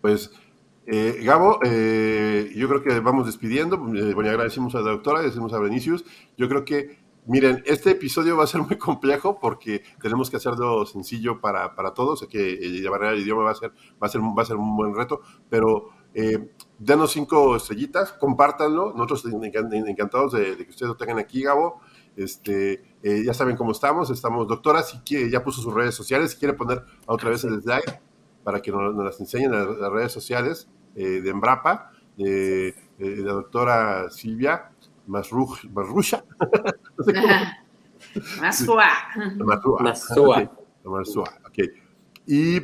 [0.00, 0.30] Pues
[0.86, 3.76] Eh, Gabo, eh, yo creo que vamos despidiendo.
[3.94, 6.04] Eh, bueno, agradecemos a la doctora, agradecemos a Benicius.
[6.36, 10.84] Yo creo que, miren, este episodio va a ser muy complejo porque tenemos que hacerlo
[10.84, 12.26] sencillo para, para todos.
[12.28, 14.94] Que llevar el idioma va a ser, va a ser, va a ser un buen
[14.94, 18.92] reto, pero eh, denos cinco estrellitas, compártanlo.
[18.94, 21.80] Nosotros encantados de, que ustedes lo tengan aquí, Gabo.
[22.16, 24.10] Este, ya saben cómo estamos.
[24.10, 26.32] Estamos, doctora, si quiere, ya puso sus redes sociales.
[26.32, 28.00] Si quiere poner otra vez el slide
[28.44, 33.32] para que nos, las enseñen en las, redes sociales eh, de Embrapa, de, de, la
[33.32, 34.70] doctora Silvia
[35.06, 35.68] Masruja.
[36.98, 37.14] no sé.
[38.40, 38.86] Masrua.
[40.84, 41.32] Masrua.
[41.46, 41.58] Ok.
[42.26, 42.58] Y,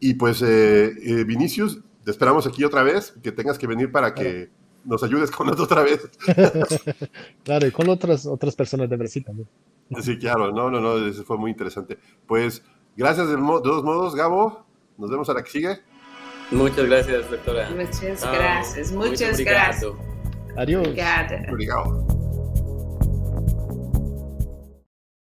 [0.00, 4.14] y pues, eh, eh, Vinicius, te esperamos aquí otra vez, que tengas que venir para
[4.14, 4.50] que
[4.84, 6.08] nos ayudes con esto otra vez.
[7.44, 9.48] claro, y con otras, otras personas de Brasil también.
[10.00, 11.98] Sí, claro, no, no, no, eso fue muy interesante.
[12.26, 12.62] Pues,
[12.96, 14.64] gracias de, de todos modos, Gabo.
[14.98, 15.78] Nos vemos a la que sigue.
[16.50, 17.70] Muchas gracias, doctora.
[17.70, 19.92] Muchas gracias, muchas gracias.
[20.56, 20.86] Adiós.
[20.86, 21.46] Obrigada.
[21.50, 22.03] Obrigado.